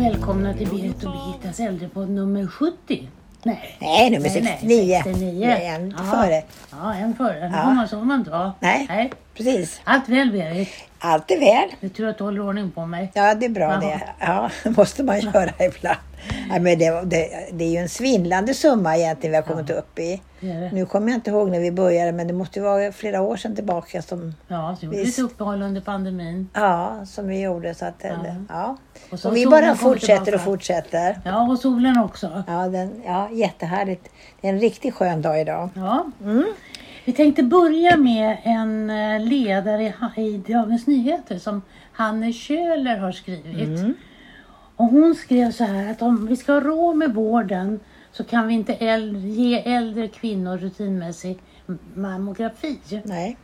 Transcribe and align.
välkomna 0.00 0.54
till 0.54 0.68
Berit 0.68 1.04
och 1.04 1.12
Birgittas 1.12 1.60
äldrepodd 1.60 2.10
nummer 2.10 2.46
70. 2.46 3.08
Nej, 3.42 3.76
Nej, 3.80 4.10
nummer 4.10 4.28
69. 4.28 5.00
69. 5.04 5.46
Det 5.46 5.66
är 5.66 5.74
en 5.74 5.94
ja. 5.98 6.04
före. 6.04 6.42
Ja, 6.70 6.94
en 6.94 7.14
före. 7.14 7.50
Ja. 7.52 7.58
Ja. 7.58 7.70
Man, 7.70 7.88
så 7.88 7.98
får 7.98 8.04
man 8.04 8.18
inte 8.18 8.30
vara. 8.30 8.52
Nej. 8.60 9.12
Precis. 9.34 9.80
Allt 9.84 10.08
väl 10.08 10.32
Berit? 10.32 10.68
Allt 10.98 11.30
är 11.30 11.38
väl. 11.40 11.68
Det 11.80 11.86
är 11.86 11.90
tur 11.90 12.08
att 12.08 12.18
du 12.18 12.24
håller 12.24 12.40
ordning 12.40 12.70
på 12.70 12.86
mig. 12.86 13.10
Ja, 13.14 13.34
det 13.34 13.46
är 13.46 13.50
bra 13.50 13.64
Jaha. 13.64 13.80
det. 13.80 14.00
Ja, 14.20 14.50
måste 14.70 15.02
man 15.02 15.20
göra 15.20 15.50
ibland. 15.58 15.98
Ja, 16.50 16.58
men 16.60 16.78
det, 16.78 17.02
det, 17.04 17.28
det 17.52 17.64
är 17.64 17.70
ju 17.70 17.76
en 17.76 17.88
svindlande 17.88 18.54
summa 18.54 18.96
egentligen 18.96 19.30
vi 19.30 19.36
har 19.36 19.42
kommit 19.42 19.70
upp 19.70 19.98
i. 19.98 20.22
Det 20.40 20.50
är 20.50 20.60
det. 20.60 20.70
Nu 20.72 20.86
kommer 20.86 21.08
jag 21.08 21.16
inte 21.16 21.30
ihåg 21.30 21.50
när 21.50 21.60
vi 21.60 21.72
började, 21.72 22.12
men 22.12 22.26
det 22.26 22.32
måste 22.32 22.58
ju 22.58 22.64
vara 22.64 22.92
flera 22.92 23.20
år 23.22 23.36
sedan 23.36 23.54
tillbaka 23.56 24.02
som, 24.02 24.34
Ja, 24.48 24.76
så 24.80 24.84
gjorde 24.86 24.96
Visst. 24.98 25.18
lite 25.18 25.22
uppehåll 25.34 25.62
under 25.62 25.80
pandemin. 25.80 26.48
ja, 26.54 27.06
som 27.06 27.28
vi 27.28 27.40
gjorde. 27.40 27.74
Så 27.74 27.84
att, 27.84 27.94
Ja. 28.02 28.08
ja. 28.24 28.34
Ja. 28.48 28.76
Och 29.10 29.18
så 29.18 29.28
Och 29.28 29.36
vi 29.36 29.46
bara 29.46 29.74
fortsätter 29.74 30.34
och 30.34 30.40
fortsätter. 30.40 31.20
Ja, 31.24 31.50
och 31.50 31.58
solen 31.58 31.98
också. 31.98 32.42
Ja, 32.46 32.68
den, 32.68 33.02
ja, 33.06 33.28
jättehärligt. 33.32 34.08
Det 34.40 34.48
är 34.48 34.52
en 34.52 34.60
riktigt 34.60 34.94
skön 34.94 35.22
dag 35.22 35.40
idag. 35.40 35.68
Ja. 35.74 36.06
Mm. 36.22 36.44
Vi 37.04 37.12
tänkte 37.12 37.42
börja 37.42 37.96
med 37.96 38.36
en 38.44 38.90
eh, 38.90 39.20
ledare 39.20 39.82
i- 40.16 40.20
i 40.20 40.52
Dagens 40.52 40.86
Nyheter 40.86 41.38
som 41.38 41.62
Hanne 41.92 42.32
Köhler 42.32 42.96
har 42.96 43.12
skrivit. 43.12 43.80
Mm. 43.80 43.94
Och 44.80 44.86
hon 44.86 45.14
skrev 45.14 45.52
så 45.52 45.64
här 45.64 45.90
att 45.90 46.02
om 46.02 46.26
vi 46.26 46.36
ska 46.36 46.52
ha 46.52 46.60
råd 46.60 46.96
med 46.96 47.14
vården 47.14 47.80
så 48.12 48.24
kan 48.24 48.46
vi 48.46 48.54
inte 48.54 48.74
äldre, 48.74 49.28
ge 49.28 49.58
äldre 49.58 50.08
kvinnor 50.08 50.58
rutinmässig 50.58 51.38
mammografi. 51.94 52.78
Nej. 53.04 53.36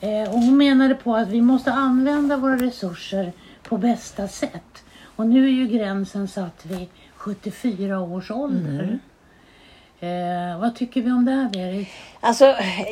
Eh, 0.00 0.30
och 0.30 0.40
hon 0.40 0.56
menade 0.56 0.94
på 0.94 1.16
att 1.16 1.28
vi 1.28 1.40
måste 1.40 1.72
använda 1.72 2.36
våra 2.36 2.56
resurser 2.56 3.32
på 3.62 3.78
bästa 3.78 4.28
sätt. 4.28 4.84
Och 5.16 5.26
nu 5.26 5.44
är 5.44 5.52
ju 5.52 5.68
gränsen 5.68 6.28
satt 6.28 6.66
vid 6.66 6.88
74 7.16 8.00
års 8.00 8.30
ålder. 8.30 8.98
Eh, 10.00 10.60
vad 10.60 10.76
tycker 10.76 11.02
vi 11.02 11.10
om 11.10 11.24
det 11.24 11.32
här 11.32 11.48
Berit? 11.48 11.88
Alltså, 12.20 12.44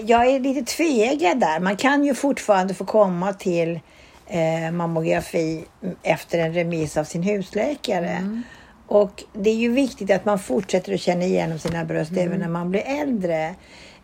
jag 0.04 0.26
är 0.26 0.40
lite 0.40 0.72
tveeggad 0.76 1.40
där. 1.40 1.60
Man 1.60 1.76
kan 1.76 2.04
ju 2.04 2.14
fortfarande 2.14 2.74
få 2.74 2.84
komma 2.84 3.32
till 3.32 3.80
eh, 4.26 4.70
mammografi 4.70 5.64
efter 6.02 6.38
en 6.38 6.52
remiss 6.52 6.96
av 6.96 7.04
sin 7.04 7.22
husläkare. 7.22 8.42
Och 8.86 9.24
det 9.32 9.50
är 9.50 9.54
ju 9.54 9.72
viktigt 9.72 10.10
att 10.10 10.24
man 10.24 10.38
fortsätter 10.38 10.94
att 10.94 11.00
känna 11.00 11.24
igenom 11.24 11.58
sina 11.58 11.84
bröst 11.84 12.12
även 12.16 12.40
när 12.40 12.48
man 12.48 12.70
blir 12.70 12.82
äldre. 12.86 13.54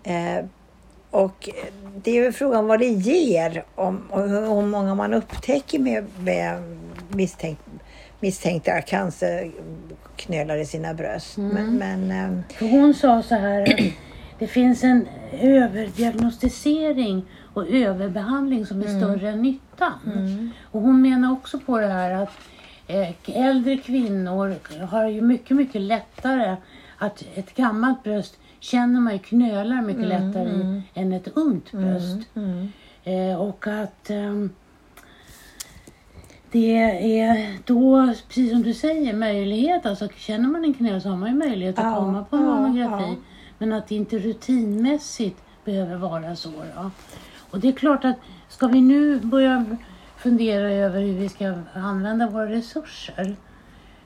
Eh, 0.03 0.45
och 1.11 1.49
det 2.03 2.11
är 2.11 2.15
ju 2.15 2.33
frågan 2.33 2.67
vad 2.67 2.79
det 2.79 2.89
ger 2.89 3.65
om, 3.75 4.03
och 4.11 4.29
hur 4.29 4.67
många 4.67 4.95
man 4.95 5.15
upptäcker 5.15 5.79
med, 5.79 6.07
med 6.19 6.79
misstänkt, 7.09 7.63
misstänkta 8.21 8.81
cancerknölar 8.81 10.57
i 10.57 10.67
sina 10.67 10.95
bröst. 10.95 11.37
Men, 11.37 11.77
men 11.79 12.11
eh, 12.11 12.71
hon 12.71 12.95
sa 12.95 13.23
så 13.23 13.35
här 13.35 13.93
det 14.43 14.49
finns 14.49 14.85
en 14.85 15.09
överdiagnostisering 15.41 17.25
och 17.55 17.69
överbehandling 17.69 18.67
som 18.67 18.83
är 18.83 18.87
större 18.87 19.29
än 19.31 19.43
nyttan. 19.43 20.51
Och 20.65 20.81
hon 20.81 21.03
menar 21.03 21.33
också 21.33 21.59
på 21.59 21.79
det 21.79 21.87
här 21.87 22.23
att 22.23 22.31
eh, 22.87 23.11
äldre 23.47 23.77
kvinnor 23.77 24.55
har 24.87 25.09
ju 25.09 25.21
mycket, 25.21 25.57
mycket 25.57 25.81
lättare 25.81 26.57
att 26.99 27.25
ett 27.35 27.55
gammalt 27.55 28.03
bröst 28.03 28.39
känner 28.61 29.01
man 29.01 29.13
ju 29.13 29.19
knölar 29.19 29.83
mycket 29.83 30.07
lättare 30.07 30.49
i 30.51 30.83
än 30.95 31.13
ett 31.13 31.29
ungt 31.35 31.73
bröst. 31.73 32.19
Eh, 33.05 33.41
och 33.41 33.67
att 33.67 34.11
ehm, 34.11 34.51
det 36.53 36.77
är 37.21 37.59
då, 37.65 38.13
precis 38.29 38.51
som 38.51 38.63
du 38.63 38.75
säger, 38.75 39.13
möjlighet. 39.15 39.87
Alltså 39.87 40.09
känner 40.17 40.49
man 40.49 40.65
en 40.65 40.75
knöl 40.75 41.01
så 41.03 41.09
har 41.09 41.17
man 41.17 41.29
ju 41.29 41.35
möjlighet 41.37 41.79
att 41.79 41.85
Ja, 41.85 41.95
komma 41.97 42.25
på 42.25 42.37
en 42.37 42.43
ja, 42.43 42.49
mammografi. 42.49 43.05
ja. 43.09 43.15
Men 43.63 43.73
att 43.73 43.89
det 43.89 43.95
inte 43.95 44.19
rutinmässigt 44.19 45.37
behöver 45.65 45.97
vara 45.97 46.37
så. 46.37 46.51
Då. 46.77 46.91
Och 47.51 47.61
det 47.61 47.69
är 47.69 47.73
klart 47.73 48.05
att 48.05 48.17
ska 48.49 48.67
vi 48.67 48.81
nu 48.81 49.19
börja 49.21 49.77
fundera 50.17 50.71
över 50.71 51.01
hur 51.01 51.13
vi 51.13 51.29
ska 51.29 51.55
använda 51.75 52.31
våra 52.31 52.47
resurser 52.47 53.37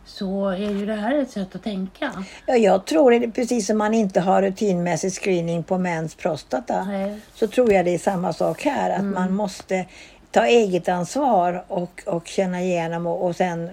så 0.05 0.49
är 0.49 0.71
ju 0.71 0.87
det 0.87 0.95
här 0.95 1.19
ett 1.19 1.31
sätt 1.31 1.55
att 1.55 1.63
tänka. 1.63 2.25
Ja, 2.47 2.57
jag 2.57 2.85
tror 2.85 3.11
det 3.11 3.31
precis 3.31 3.67
som 3.67 3.79
man 3.79 3.95
inte 3.95 4.21
har 4.21 4.43
rutinmässig 4.43 5.13
screening 5.13 5.63
på 5.63 5.79
mäns 5.79 6.15
prostata. 6.15 6.85
Nej. 6.85 7.21
Så 7.35 7.47
tror 7.47 7.73
jag 7.73 7.85
det 7.85 7.95
är 7.95 7.99
samma 7.99 8.33
sak 8.33 8.63
här. 8.63 8.91
Att 8.91 9.05
man 9.05 9.35
måste 9.35 9.87
ta 10.37 10.47
eget 10.47 10.89
ansvar 10.89 11.65
och, 11.69 12.03
och 12.07 12.27
känna 12.27 12.63
igenom 12.63 13.07
och, 13.07 13.27
och 13.27 13.37
sen 13.37 13.71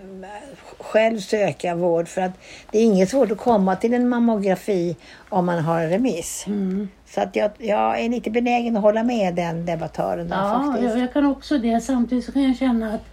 själv 0.79 1.19
söka 1.19 1.75
vård. 1.75 2.07
För 2.07 2.21
att 2.21 2.31
det 2.71 2.77
är 2.79 2.83
inget 2.83 3.09
svårt 3.09 3.31
att 3.31 3.37
komma 3.37 3.75
till 3.75 3.93
en 3.93 4.09
mammografi 4.09 4.95
om 5.29 5.45
man 5.45 5.59
har 5.59 5.79
en 5.81 5.89
remiss. 5.89 6.43
Mm. 6.47 6.89
Så 7.05 7.21
att 7.21 7.35
jag, 7.35 7.51
jag 7.57 7.99
är 7.99 8.09
lite 8.09 8.29
benägen 8.29 8.77
att 8.77 8.83
hålla 8.83 9.03
med 9.03 9.35
den 9.35 9.65
debattören 9.65 10.29
där 10.29 10.37
Ja, 10.37 10.63
faktiskt. 10.65 10.93
jag, 10.93 10.99
jag 10.99 11.13
kan 11.13 11.25
också 11.25 11.57
det. 11.57 11.81
Samtidigt 11.81 12.25
så 12.25 12.31
kan 12.31 12.43
jag 12.43 12.57
känna 12.57 12.93
att 12.93 13.05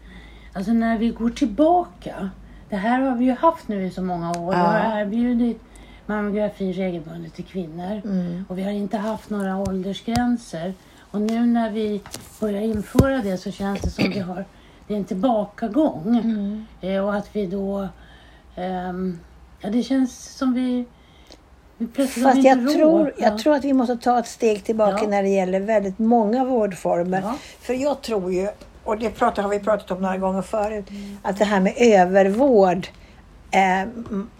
alltså 0.53 0.72
när 0.72 0.99
vi 0.99 1.09
går 1.09 1.31
tillbaka. 1.31 2.31
Det 2.69 2.77
här 2.77 3.00
har 3.00 3.16
vi 3.16 3.25
ju 3.25 3.34
haft 3.34 3.69
nu 3.69 3.87
i 3.87 3.91
så 3.91 4.03
många 4.03 4.31
år. 4.31 4.55
Ja. 4.55 4.60
har 4.60 5.00
erbjudit 5.00 5.60
mammografi 6.06 6.72
regelbundet 6.72 7.34
till 7.34 7.44
kvinnor. 7.44 8.00
Mm. 8.05 8.44
Och 8.49 8.59
vi 8.59 8.62
har 8.62 8.71
inte 8.71 8.97
haft 8.97 9.31
några 9.31 9.56
åldersgränser. 9.56 10.75
Och 11.10 11.21
nu 11.21 11.47
när 11.47 11.71
vi 11.71 12.03
börjar 12.41 12.60
införa 12.60 13.19
det 13.19 13.38
så 13.38 13.50
känns 13.50 13.81
det 13.81 13.91
som 13.91 14.10
vi 14.10 14.19
har 14.19 14.44
det 14.91 14.94
är 14.94 14.98
en 14.98 15.04
tillbakagång. 15.04 16.19
Mm. 16.25 16.66
Eh, 16.81 17.04
och 17.04 17.15
att 17.15 17.28
vi 17.32 17.47
då... 17.47 17.88
ehm, 18.56 19.19
ja, 19.60 19.71
det 19.71 19.82
känns 19.82 20.37
som 20.37 20.54
vi... 20.54 20.84
vi 21.78 21.87
plötsligt 21.87 22.26
har 22.26 22.32
Fast 22.32 22.44
jag 22.44 22.72
tror, 22.72 23.12
jag 23.19 23.38
tror 23.38 23.54
att 23.54 23.65
vi 23.65 23.72
måste 23.72 23.97
ta 23.97 24.19
ett 24.19 24.26
steg 24.26 24.65
tillbaka 24.65 24.98
Ja. 25.03 25.09
när 25.09 25.22
det 25.22 25.28
gäller 25.28 25.60
väldigt 25.60 25.98
många 25.98 26.44
vårdformer. 26.44 27.21
Ja. 27.25 27.34
För 27.60 27.75
jag 27.75 28.03
tror 28.03 28.32
ju, 28.32 28.48
och 28.84 28.98
det 28.98 29.10
pratar, 29.10 29.42
har 29.42 29.50
vi 29.50 29.60
pratat 29.60 29.91
om 29.91 30.03
några 30.03 30.19
gånger 30.19 30.42
förut, 30.42 30.87
att 31.22 31.38
det 31.38 31.44
här 31.44 31.60
med 31.60 31.75
övervård 31.77 32.88
Eh, 33.53 33.88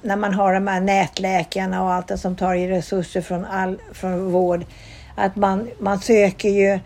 när 0.03 0.17
man 0.17 0.35
har 0.35 0.55
de 0.55 0.67
här 0.67 0.81
nätläkarna 0.81 1.83
och 1.83 1.93
allt 1.93 2.07
det 2.07 2.19
som 2.19 2.37
tar 2.37 2.55
i 2.55 2.69
resurser 2.69 3.21
från, 3.21 3.45
all, 3.45 3.79
från 3.93 4.33
vård. 4.33 4.65
Att 5.21 5.37
man, 5.37 5.69
man 5.79 6.01
söker 6.01 6.49
ju 6.49 6.79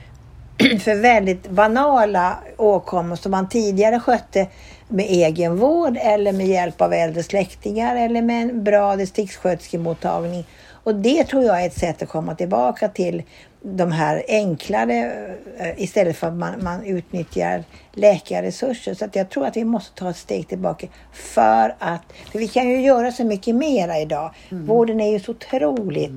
för 0.78 0.94
väldigt 0.94 1.48
banala 1.48 2.38
åkommor 2.56 3.16
som 3.16 3.30
man 3.30 3.48
tidigare 3.48 4.00
skötte 4.00 4.46
med 4.88 5.06
egen 5.08 5.56
vård 5.56 5.98
eller 6.00 6.32
med 6.32 6.46
hjälp 6.46 6.80
av 6.80 6.92
äldre 6.92 7.22
släktingar 7.22 7.96
eller 7.96 8.22
med 8.22 8.42
en 8.42 8.64
bra 8.64 8.96
distriktssköterskemottagning. 8.96 10.46
Och 10.84 10.94
det 10.94 11.24
tror 11.24 11.44
jag 11.44 11.62
är 11.62 11.66
ett 11.66 11.78
sätt 11.78 12.02
att 12.02 12.08
komma 12.08 12.34
tillbaka 12.34 12.88
till 12.88 13.22
de 13.66 13.92
här 13.92 14.22
enklare 14.28 15.12
eh, 15.58 15.82
istället 15.82 16.16
för 16.16 16.26
att 16.26 16.34
man, 16.34 16.64
man 16.64 16.84
utnyttjar 16.84 17.64
läkarresurser. 17.92 18.94
Så 18.94 19.04
att 19.04 19.16
jag 19.16 19.30
tror 19.30 19.47
att 19.47 19.56
vi 19.56 19.64
måste 19.64 19.98
ta 19.98 20.10
ett 20.10 20.16
steg 20.16 20.48
tillbaka 20.48 20.86
för 21.12 21.75
att, 21.78 22.02
för 22.32 22.38
vi 22.38 22.48
kan 22.48 22.69
ju 22.69 22.80
göra 22.80 23.12
så 23.12 23.25
mycket 23.25 23.54
mera 23.54 23.98
idag. 23.98 24.30
Vården 24.50 25.00
är 25.00 25.10
ju 25.12 25.20
så 25.20 25.30
otroligt 25.30 26.10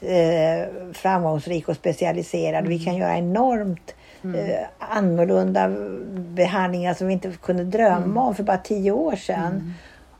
eh, 0.00 0.68
framgångsrik 0.92 1.68
och 1.68 1.76
specialiserad. 1.76 2.66
Vi 2.66 2.78
kan 2.78 2.96
göra 2.96 3.16
enormt 3.16 3.94
eh, 4.22 4.66
annorlunda 4.78 5.68
behandlingar 6.14 6.94
som 6.94 7.06
vi 7.06 7.12
inte 7.12 7.32
kunde 7.42 7.64
drömma 7.64 8.22
om 8.22 8.34
för 8.34 8.42
bara 8.42 8.58
tio 8.58 8.92
år 8.92 9.16
sedan. 9.16 9.74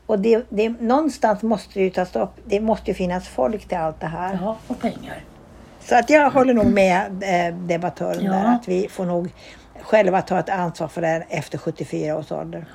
Och 0.05 0.19
det, 0.19 0.45
det, 0.49 0.69
någonstans 0.69 1.41
måste 1.41 1.79
det 1.79 1.83
ju 1.83 1.89
ta 1.89 2.05
stopp. 2.05 2.39
Det 2.45 2.59
måste 2.59 2.91
ju 2.91 2.95
finnas 2.95 3.27
folk 3.27 3.67
till 3.67 3.77
allt 3.77 3.99
det 3.99 4.07
här. 4.07 4.39
Ja, 4.41 4.57
och 4.67 4.79
pengar. 4.81 5.23
Så 5.85 5.95
att 5.95 6.09
jag 6.09 6.29
håller 6.31 6.53
nog 6.53 6.65
med 6.65 7.23
eh, 7.23 7.55
debattören 7.57 8.23
Ja. 8.25 8.31
där 8.31 8.55
att 8.55 8.67
vi 8.67 8.87
får 8.89 9.05
nog 9.05 9.33
själva 9.81 10.21
ta 10.21 10.39
ett 10.39 10.49
ansvar 10.49 10.87
för 10.87 11.01
det 11.01 11.07
här 11.07 11.25
efter 11.29 11.57
74 11.57 12.17
års 12.17 12.31
ålder. 12.31 12.65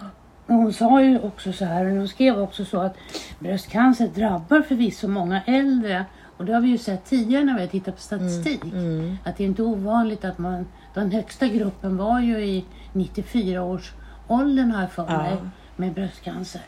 Men 0.46 0.56
Hon 0.56 0.72
sa 0.72 1.02
ju 1.02 1.20
också 1.20 1.52
så 1.52 1.64
här, 1.64 1.84
och 1.86 1.90
hon 1.96 2.08
skrev 2.08 2.38
också 2.40 2.64
så 2.64 2.80
att 2.80 2.94
bröstcancer 3.38 4.08
drabbar 4.14 4.62
förvisso 4.62 5.08
många 5.08 5.40
äldre. 5.46 6.04
Och 6.36 6.44
det 6.44 6.52
har 6.54 6.60
vi 6.60 6.68
ju 6.68 6.78
sett 6.78 7.04
tidigare 7.04 7.44
när 7.44 7.54
vi 7.54 7.60
har 7.60 7.66
tittat 7.68 7.94
på 7.96 8.00
statistik. 8.02 8.62
Att 9.24 9.36
det 9.36 9.44
är 9.44 9.46
inte 9.46 9.62
ovanligt 9.62 10.24
att 10.24 10.38
man, 10.38 10.66
den 10.94 11.12
högsta 11.12 11.46
gruppen 11.48 11.96
var 11.96 12.20
ju 12.20 12.44
i 12.44 12.64
94 12.92 13.62
års 13.62 13.92
åldern 14.28 14.70
har 14.70 14.80
jag 14.80 14.92
för 14.92 15.06
mig, 15.06 15.36
med 15.76 15.92
bröstcancer. 15.92 16.60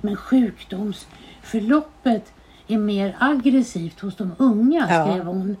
Men 0.00 0.16
sjukdomsförloppet 0.16 2.32
är 2.68 2.78
mer 2.78 3.16
aggressivt 3.20 4.00
hos 4.00 4.16
de 4.16 4.32
unga, 4.38 4.86
Ja. 4.90 5.06
skrev 5.06 5.24
hon. 5.26 5.56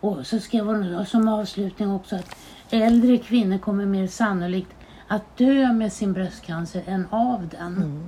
Och 0.00 0.26
så 0.26 0.38
skrev 0.40 0.66
hon 0.66 1.06
som 1.06 1.28
avslutning 1.28 1.92
också 1.92 2.16
att 2.16 2.36
äldre 2.70 3.18
kvinnor 3.18 3.58
kommer 3.58 3.86
mer 3.86 4.06
sannolikt 4.06 4.70
att 5.08 5.36
dö 5.36 5.72
med 5.72 5.92
sin 5.92 6.12
bröstcancer 6.12 6.82
än 6.86 7.06
av 7.10 7.48
den. 7.48 8.02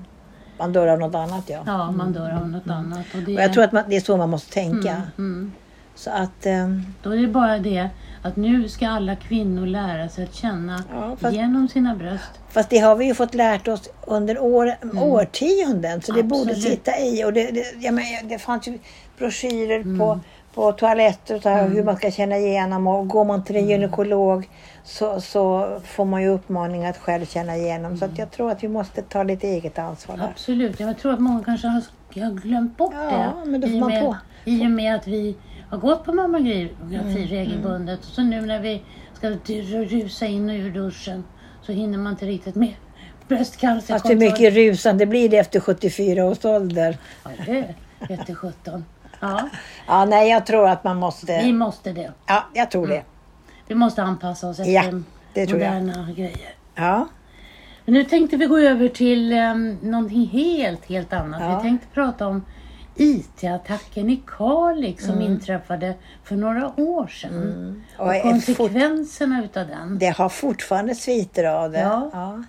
Man 0.58 0.72
dör 0.72 0.87
av 0.87 0.98
något 0.98 1.14
annat 1.14 1.44
ja. 1.46 1.62
Ja, 1.66 1.90
man 1.90 2.12
dör 2.12 2.31
av 2.31 2.48
något 2.48 2.66
annat. 2.70 3.06
Och 3.14 3.20
det, 3.22 3.34
Och 3.34 3.42
jag 3.42 3.52
tror 3.52 3.64
att 3.64 3.72
man, 3.72 3.84
det 3.88 3.96
är 3.96 4.00
så 4.00 4.16
man 4.16 4.31
måste 4.31 4.52
tänka. 4.52 5.02
mm, 5.19 5.52
Så 5.94 6.10
att, 6.10 6.46
eh, 6.46 6.69
Då 7.02 7.10
är 7.10 7.16
det 7.16 7.28
bara 7.28 7.58
det 7.58 7.88
Att 8.22 8.36
nu 8.36 8.69
ska 8.69 8.88
alla 8.88 9.16
kvinnor 9.16 9.66
lära 9.66 10.08
sig 10.08 10.25
att 10.25 10.34
känna 10.34 10.84
Ja, 10.93 11.16
fast- 11.20 11.34
genom 11.36 11.69
sina 11.69 11.94
bröst. 11.94 12.31
Fast 12.48 12.70
det 12.70 12.78
har 12.78 12.96
vi 12.96 13.04
ju 13.04 13.14
fått 13.14 13.34
lärt 13.34 13.69
oss 13.69 13.88
under 14.06 14.38
år, 14.38 14.75
årtionden. 15.02 16.02
Så 16.02 16.12
det 16.12 16.22
borde 16.22 16.43
Mm. 16.43 16.54
Absolut. 16.54 16.72
sitta 16.78 16.98
i. 16.98 17.25
Och 17.25 17.32
det, 17.32 17.50
det, 17.50 17.64
jag 17.78 17.94
menar, 17.94 18.28
det 18.28 18.38
fanns 18.38 18.69
ju 18.69 18.78
broschyrer 19.19 19.81
Mm. 19.81 19.98
på, 19.98 20.20
på 20.55 20.73
toaletter 20.73 21.37
och 21.37 21.43
så 21.43 21.49
här, 21.49 21.69
hur 21.69 21.85
man 21.85 21.97
ska 21.97 22.11
känna 22.11 22.37
igenom. 22.38 22.87
Och 22.87 23.08
går 23.08 23.25
man 23.25 23.44
till 23.44 23.56
en 23.56 23.62
Mm. 23.64 23.70
gynekolog 23.70 24.49
så, 24.85 25.20
så 25.20 25.69
får 25.85 26.05
man 26.05 26.23
ju 26.23 26.29
uppmaning 26.29 26.87
att 26.87 26.97
själv 26.99 27.26
känna 27.26 27.56
igenom. 27.56 27.97
Så 27.97 28.05
Mm. 28.05 28.17
jag 28.19 28.31
tror 28.31 28.50
att 28.50 28.62
vi 28.62 28.69
måste 28.69 29.02
ta 29.02 29.23
lite 29.23 29.47
eget 29.47 29.79
ansvar 29.79 30.17
där. 30.17 30.25
Absolut. 30.25 30.81
Jag 30.81 30.99
tror 30.99 31.12
att 31.12 31.20
många 31.20 31.44
kanske 31.44 31.67
har, 31.69 31.82
har 32.20 32.31
glömt 32.41 32.76
bort 32.76 32.93
Ja, 32.94 33.32
det. 33.44 33.50
men 33.50 33.61
då 33.61 33.67
får 33.67 33.76
i, 33.76 33.81
man 33.81 33.88
med, 33.91 34.02
på. 34.02 34.17
I 34.44 34.67
och 34.67 34.70
med 34.70 34.94
att 34.94 35.06
vi 35.06 35.37
har 35.70 35.79
gått 35.79 36.05
på 36.05 36.12
mammografi 36.12 36.70
Mm, 36.82 37.17
regelbundet. 37.26 37.99
Och 38.00 38.05
så 38.05 38.23
nu 38.23 38.41
när 38.41 38.61
vi 38.61 38.82
ska 39.14 39.26
ru- 39.31 39.85
rusa 39.85 40.26
in 40.26 40.49
och 40.50 40.55
ur 40.56 40.70
duschen 40.70 41.25
så 41.62 41.73
hinner 41.73 41.99
man 41.99 42.12
inte 42.12 42.26
riktigt 42.26 42.55
med 42.55 42.69
Fast 42.69 43.31
hur 43.32 43.37
bröstcancerkontroll. 43.37 44.17
mycket 44.19 44.55
rusande 44.55 45.06
blir 45.06 45.29
det 45.29 45.37
efter 45.37 45.61
74 45.61 46.25
års 46.25 46.44
ålder? 46.44 46.96
Ja, 47.25 47.31
det 47.46 47.75
vete 48.08 48.35
sjutton. 48.35 48.85
Ja, 49.20 49.49
Ja, 49.87 50.05
nej, 50.05 50.31
jag 50.31 50.46
tror 50.46 50.69
att 50.69 50.84
man 50.84 50.96
vi 50.96 51.00
måste... 51.00 51.52
måste 51.52 51.93
det. 51.93 52.12
Ja, 52.26 52.44
jag 52.55 52.70
tror 52.70 52.87
det. 52.87 53.02
Vi 53.69 53.75
måste 53.75 54.02
anpassa 54.02 54.49
oss 54.49 54.58
efter 54.61 54.72
Ja, 54.72 54.82
det 55.34 55.46
tror 55.46 55.61
jag. 55.61 55.75
moderna 55.82 56.12
grejer. 56.12 56.55
Ja, 56.75 57.08
Men 57.84 57.94
nu 57.94 58.05
tänkte 58.05 58.37
vi 58.37 58.46
gå 58.46 58.58
över 58.58 58.88
till 58.88 59.32
um, 59.32 59.78
någonting 59.82 60.26
helt, 60.26 60.84
helt 60.87 61.12
annat. 61.12 61.40
Ja. 61.40 61.56
Vi 61.56 61.62
tänkte 61.62 61.87
prata 61.94 62.26
om 62.26 62.44
IT-attacken 62.96 64.11
i 64.11 64.22
Kalix 64.26 65.05
som 65.05 65.20
inträffade 65.20 65.94
för 66.25 66.37
några 66.37 66.81
år 66.81 67.06
sedan. 67.06 67.32
Mm. 67.43 67.82
Och 67.99 68.06
Och, 68.06 68.22
konsekvenserna 68.22 69.44
utav 69.44 69.67
den. 69.67 69.99
det 69.99 70.08
har 70.17 70.28
fortfarande 70.28 70.94
sviter 70.94 71.44
av 71.44 71.70
det. 71.70 71.81
Ja. 71.81 72.11
Eh, 72.14 72.40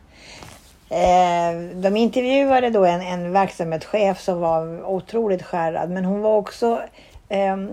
Eh, 0.92 1.60
de 1.74 1.98
intervjuade 1.98 2.70
då 2.70 2.86
en, 2.86 3.02
en 3.02 3.32
verksamhetschef 3.32 4.20
som 4.20 4.40
var 4.40 4.86
otroligt 4.86 5.44
skärrad 5.44 5.90
men 5.90 6.06
hon 6.06 6.22
var 6.22 6.38
också 6.38 6.82
ehm, 7.30 7.70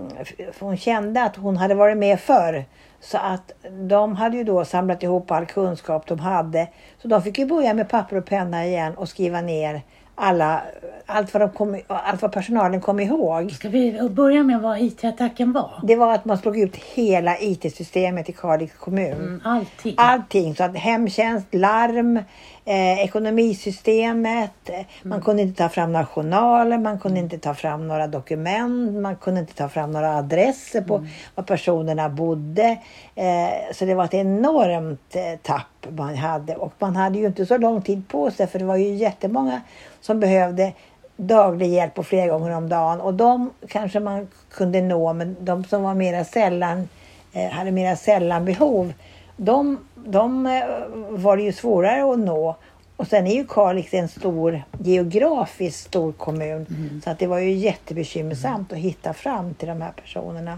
hon 0.59 0.77
kände 0.77 1.23
att 1.23 1.35
hon 1.35 1.57
hade 1.57 1.75
varit 1.75 1.97
med 1.97 2.19
förr. 2.19 2.65
Så 2.99 3.17
att 3.17 3.51
de 3.71 4.15
hade 4.15 4.37
ju 4.37 4.43
då 4.43 4.65
samlat 4.65 5.03
ihop 5.03 5.31
all 5.31 5.45
kunskap 5.45 6.07
de 6.07 6.19
hade. 6.19 6.67
Så 7.01 7.07
de 7.07 7.23
fick 7.23 7.39
ju 7.39 7.45
börja 7.45 7.73
med 7.73 7.89
papper 7.89 8.15
och 8.15 8.25
penna 8.25 8.65
igen 8.65 8.95
och 8.95 9.09
skriva 9.09 9.41
ner 9.41 9.81
alla, 10.19 10.61
allt, 11.05 11.33
vad 11.33 11.41
de 11.41 11.49
kom, 11.49 11.81
allt 11.87 12.21
vad 12.21 12.31
personalen 12.31 12.81
kom 12.81 12.99
ihåg. 12.99 13.51
Ska 13.51 13.69
vi 13.69 14.09
börja 14.09 14.43
med 14.43 14.61
vad 14.61 14.81
IT-attacken 14.81 15.53
var? 15.53 15.71
Det 15.83 15.95
var 15.95 16.13
att 16.13 16.25
man 16.25 16.37
slog 16.37 16.59
ut 16.59 16.75
hela 16.75 17.37
IT-systemet 17.39 18.29
i 18.29 18.33
Kalix 18.33 18.73
kommun. 18.77 19.13
Mm, 19.13 19.41
allting. 19.43 19.95
Allting, 19.97 20.55
så 20.55 20.63
att 20.63 20.75
hemtjänst, 20.75 21.47
larm, 21.51 22.17
eh, 22.65 23.03
ekonomisystemet, 23.03 24.69
eh, 24.69 24.85
man 25.03 25.21
kunde 25.21 25.41
inte 25.41 25.63
ta 25.63 25.69
fram 25.69 25.93
några 25.93 26.05
journaler, 26.05 26.77
man 26.77 26.99
kunde 26.99 27.19
inte 27.19 27.37
ta 27.37 27.53
fram 27.53 27.87
några 27.87 28.07
dokument, 28.07 29.01
man 29.01 29.15
kunde 29.15 29.39
inte 29.39 29.53
ta 29.53 29.69
fram 29.69 29.91
några 29.91 30.15
adresser 30.15 30.81
på 30.81 31.05
var 31.35 31.43
personerna 31.43 32.09
bodde. 32.09 32.77
Eh, 33.15 33.73
så 33.73 33.85
det 33.85 33.95
var 33.95 34.05
ett 34.05 34.13
enormt 34.13 35.15
eh, 35.15 35.39
tapp 35.41 35.78
man 35.89 36.15
hade 36.15 36.55
och 36.55 36.73
man 36.79 36.95
hade 36.95 37.19
ju 37.19 37.25
inte 37.25 37.45
så 37.45 37.57
lång 37.57 37.81
tid 37.81 38.07
på 38.07 38.31
sig 38.31 38.47
för 38.47 38.59
det 38.59 38.65
var 38.65 38.75
ju 38.75 38.95
jättemånga 38.95 39.61
som 40.01 40.19
behövde 40.19 40.73
daglig 41.17 41.69
hjälp 41.69 41.99
och 41.99 42.05
flera 42.05 42.27
gånger 42.27 42.51
om 42.51 42.69
dagen 42.69 43.01
och 43.01 43.13
de 43.13 43.49
kanske 43.67 43.99
man 43.99 44.27
kunde 44.51 44.81
nå 44.81 45.13
men 45.13 45.35
de 45.39 45.63
som 45.63 45.83
var 45.83 45.93
mera 45.93 46.25
sällan 46.25 46.89
eh, 47.33 47.49
hade 47.49 47.71
mera 47.71 47.95
sällan 47.95 48.45
behov 48.45 48.93
de, 49.39 49.77
de 49.95 50.45
eh, 50.45 50.63
var 51.09 51.37
det 51.37 51.43
ju 51.43 51.53
svårare 51.53 52.13
att 52.13 52.19
nå. 52.19 52.55
Och 52.95 53.07
sen 53.07 53.27
är 53.27 53.35
ju 53.35 53.47
Kalix 53.47 53.93
en 53.93 54.07
stor, 54.07 54.63
geografiskt 54.79 55.85
stor 55.85 56.11
kommun. 56.11 56.65
Så 57.03 57.09
att 57.09 57.19
det 57.19 57.27
var 57.27 57.39
ju 57.39 57.51
jättebekymmersamt 57.51 58.73
att 58.73 58.77
hitta 58.77 59.13
fram 59.13 59.53
till 59.53 59.67
de 59.67 59.81
här 59.81 59.91
personerna. 59.91 60.57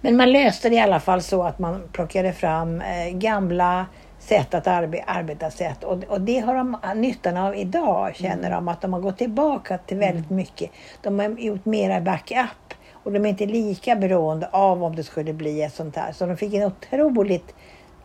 Men 0.00 0.16
man 0.16 0.32
löste 0.32 0.68
det 0.68 0.74
i 0.74 0.80
alla 0.80 1.00
fall 1.00 1.22
så 1.22 1.42
att 1.42 1.58
man 1.58 1.82
plockade 1.92 2.32
fram 2.32 2.80
eh, 2.80 3.10
gamla 3.12 3.86
sätt 4.18 4.54
att 4.54 4.66
arbe 4.66 5.04
arbeta 5.06 5.50
sätt. 5.50 5.84
Och, 5.84 6.04
och 6.08 6.20
det 6.20 6.38
har 6.38 6.54
de 6.54 6.76
nyttan 6.94 7.36
av 7.36 7.56
idag, 7.56 8.16
känner 8.16 8.50
de. 8.50 8.68
Att 8.68 8.80
de 8.80 8.92
har 8.92 9.00
gått 9.00 9.18
tillbaka 9.18 9.78
till 9.78 9.96
väldigt 9.96 10.30
mycket. 10.30 10.70
De 11.02 11.18
har 11.18 11.28
gjort 11.28 11.64
mera 11.64 12.00
backup. 12.00 12.74
Och 13.02 13.12
de 13.12 13.24
är 13.24 13.28
inte 13.28 13.46
lika 13.46 13.96
beroende 13.96 14.48
av 14.50 14.84
om 14.84 14.96
det 14.96 15.04
skulle 15.04 15.32
bli 15.32 15.62
ett 15.62 15.74
sånt 15.74 15.96
här. 15.96 16.12
Så 16.12 16.26
de 16.26 16.36
fick 16.36 16.54
en 16.54 16.62
otroligt 16.62 17.54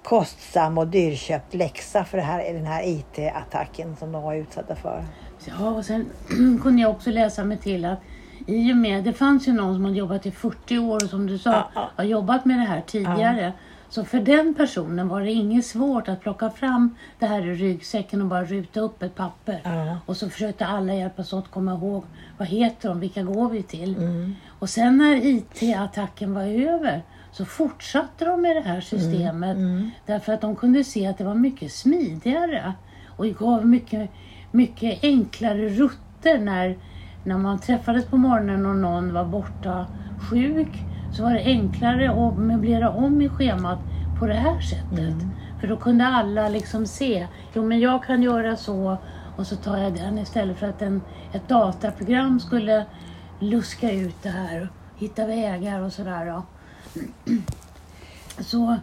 kostsam 0.03 0.77
och 0.77 0.87
dyrköpt 0.87 1.53
läxa 1.53 2.05
för 2.05 2.17
det 2.17 2.23
här, 2.23 2.53
den 2.53 2.65
här 2.65 2.83
IT-attacken 2.83 3.95
som 3.95 4.11
de 4.11 4.23
var 4.23 4.35
utsatta 4.35 4.75
för. 4.75 5.03
Ja, 5.45 5.69
och 5.69 5.85
sen 5.85 6.09
kunde 6.63 6.81
jag 6.81 6.91
också 6.91 7.09
läsa 7.09 7.43
mig 7.43 7.57
till 7.57 7.85
att 7.85 7.99
i 8.47 8.73
och 8.73 8.77
med, 8.77 9.03
det 9.03 9.13
fanns 9.13 9.47
ju 9.47 9.53
någon 9.53 9.75
som 9.75 9.85
hade 9.85 9.97
jobbat 9.97 10.25
i 10.25 10.31
40 10.31 10.77
år 10.77 10.95
och 10.95 11.09
som 11.09 11.27
du 11.27 11.37
sa, 11.37 11.51
Ja, 11.51 11.69
ja. 11.75 11.91
har 11.95 12.03
jobbat 12.03 12.45
med 12.45 12.59
det 12.59 12.65
här 12.65 12.81
tidigare. 12.81 13.53
Så 13.89 14.03
för 14.05 14.19
den 14.19 14.53
personen 14.53 15.07
var 15.07 15.21
det 15.21 15.31
inget 15.31 15.65
svårt 15.65 16.07
att 16.07 16.21
plocka 16.21 16.49
fram 16.49 16.95
det 17.19 17.25
här 17.25 17.47
i 17.47 17.55
ryggsäcken 17.55 18.21
och 18.21 18.27
bara 18.27 18.43
ruta 18.43 18.79
upp 18.79 19.03
ett 19.03 19.15
papper. 19.15 19.61
Ja. 19.63 19.97
Och 20.05 20.17
så 20.17 20.29
försökte 20.29 20.65
alla 20.65 20.93
hjälpas 20.93 21.33
åt 21.33 21.43
att 21.43 21.51
komma 21.51 21.73
ihåg, 21.73 22.03
vad 22.37 22.47
heter 22.47 22.89
de, 22.89 22.99
vilka 22.99 23.23
går 23.23 23.49
vi 23.49 23.63
till? 23.63 23.95
Mm. 23.95 24.35
Och 24.59 24.69
sen 24.69 24.97
när 24.97 25.15
IT-attacken 25.15 26.33
var 26.33 26.43
över 26.43 27.03
så 27.31 27.45
fortsatte 27.45 28.25
de 28.25 28.41
med 28.41 28.55
det 28.55 28.61
här 28.61 28.81
systemet. 28.81 29.57
Mm. 29.57 29.91
Därför 30.05 30.33
att 30.33 30.41
de 30.41 30.55
kunde 30.55 30.83
se 30.83 31.07
att 31.07 31.17
det 31.17 31.23
var 31.23 31.35
mycket 31.35 31.71
smidigare 31.71 32.73
och 33.07 33.25
gav 33.25 33.67
mycket, 33.67 34.09
mycket 34.51 35.03
enklare 35.03 35.69
rutter 35.69 36.39
när, 36.39 36.77
när 37.25 37.37
man 37.37 37.59
träffades 37.59 38.05
på 38.05 38.17
morgonen 38.17 38.65
och 38.65 38.75
någon 38.75 39.13
var 39.13 39.25
borta 39.25 39.87
sjuk. 40.29 40.83
Så 41.13 41.23
var 41.23 41.33
det 41.33 41.43
enklare 41.43 42.27
att 42.27 42.37
möblera 42.37 42.89
om 42.89 43.21
i 43.21 43.29
schemat 43.29 43.79
på 44.19 44.25
det 44.25 44.33
här 44.33 44.59
sättet. 44.59 45.15
För 45.59 45.67
då 45.67 45.77
kunde 45.77 46.07
alla 46.07 46.49
liksom 46.49 46.85
se, 46.85 47.27
jo 47.53 47.63
men 47.63 47.79
jag 47.79 48.03
kan 48.03 48.23
göra 48.23 48.55
så 48.55 48.97
och 49.37 49.47
så 49.47 49.55
tar 49.55 49.77
jag 49.77 49.93
den 49.93 50.17
istället 50.17 50.57
för 50.57 50.67
att 50.67 50.81
en, 50.81 51.01
ett 51.33 51.47
dataprogram 51.47 52.39
skulle 52.39 52.85
luska 53.39 53.91
ut 53.91 54.23
det 54.23 54.29
här 54.29 54.61
och 54.61 54.99
hitta 54.99 55.25
vägar 55.25 55.81
och 55.81 55.93
sådär. 55.93 56.41
Så 58.39 58.77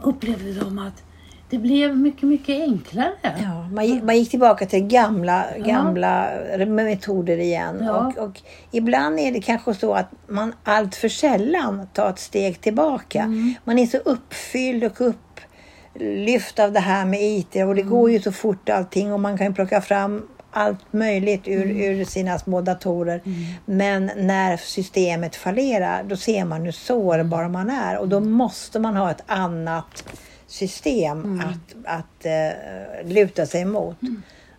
upplevde 0.00 0.52
de 0.54 0.78
att 0.78 1.02
det 1.50 1.58
blev 1.58 1.96
mycket, 1.96 2.22
mycket 2.22 2.60
enklare. 2.62 3.12
Ja, 3.22 3.68
man, 3.72 3.86
gick, 3.86 4.02
man 4.02 4.16
gick 4.16 4.30
tillbaka 4.30 4.66
till 4.66 4.86
gamla, 4.86 5.44
gamla 5.58 6.30
metoder 6.66 7.38
igen. 7.38 7.82
Ja. 7.84 8.12
Och, 8.16 8.24
och 8.28 8.40
ibland 8.70 9.20
är 9.20 9.32
det 9.32 9.40
kanske 9.40 9.74
så 9.74 9.94
att 9.94 10.10
man 10.26 10.54
allt 10.64 10.94
för 10.94 11.08
sällan 11.08 11.86
tar 11.92 12.10
ett 12.10 12.18
steg 12.18 12.60
tillbaka. 12.60 13.22
Mm. 13.22 13.54
Man 13.64 13.78
är 13.78 13.86
så 13.86 13.96
uppfylld 13.96 14.84
och 14.84 15.00
upplyft 15.00 16.58
av 16.58 16.72
det 16.72 16.80
här 16.80 17.04
med 17.04 17.22
IT 17.22 17.56
och 17.56 17.74
det 17.74 17.82
går 17.82 18.10
ju 18.10 18.20
så 18.20 18.32
fort 18.32 18.68
allting 18.68 19.12
och 19.12 19.20
man 19.20 19.38
kan 19.38 19.46
ju 19.46 19.52
plocka 19.54 19.80
fram 19.80 20.26
allt 20.52 20.92
möjligt 20.92 21.48
ur, 21.48 21.62
Mm. 21.62 21.76
ur 21.80 22.04
sina 22.04 22.38
små 22.38 22.60
datorer. 22.60 23.22
Men 23.64 24.10
när 24.16 24.56
systemet 24.56 25.36
fallerar 25.36 26.02
då 26.02 26.16
ser 26.16 26.44
man 26.44 26.64
hur 26.64 26.72
sårbar 26.72 27.48
man 27.48 27.70
är 27.70 27.98
och 27.98 28.08
då 28.08 28.20
måste 28.20 28.78
man 28.78 28.96
ha 28.96 29.10
ett 29.10 29.22
annat 29.26 30.04
system 30.50 31.40
att, 31.40 31.74
att 31.84 32.26
eh, 32.26 33.08
luta 33.12 33.46
sig 33.46 33.60
emot. 33.62 33.96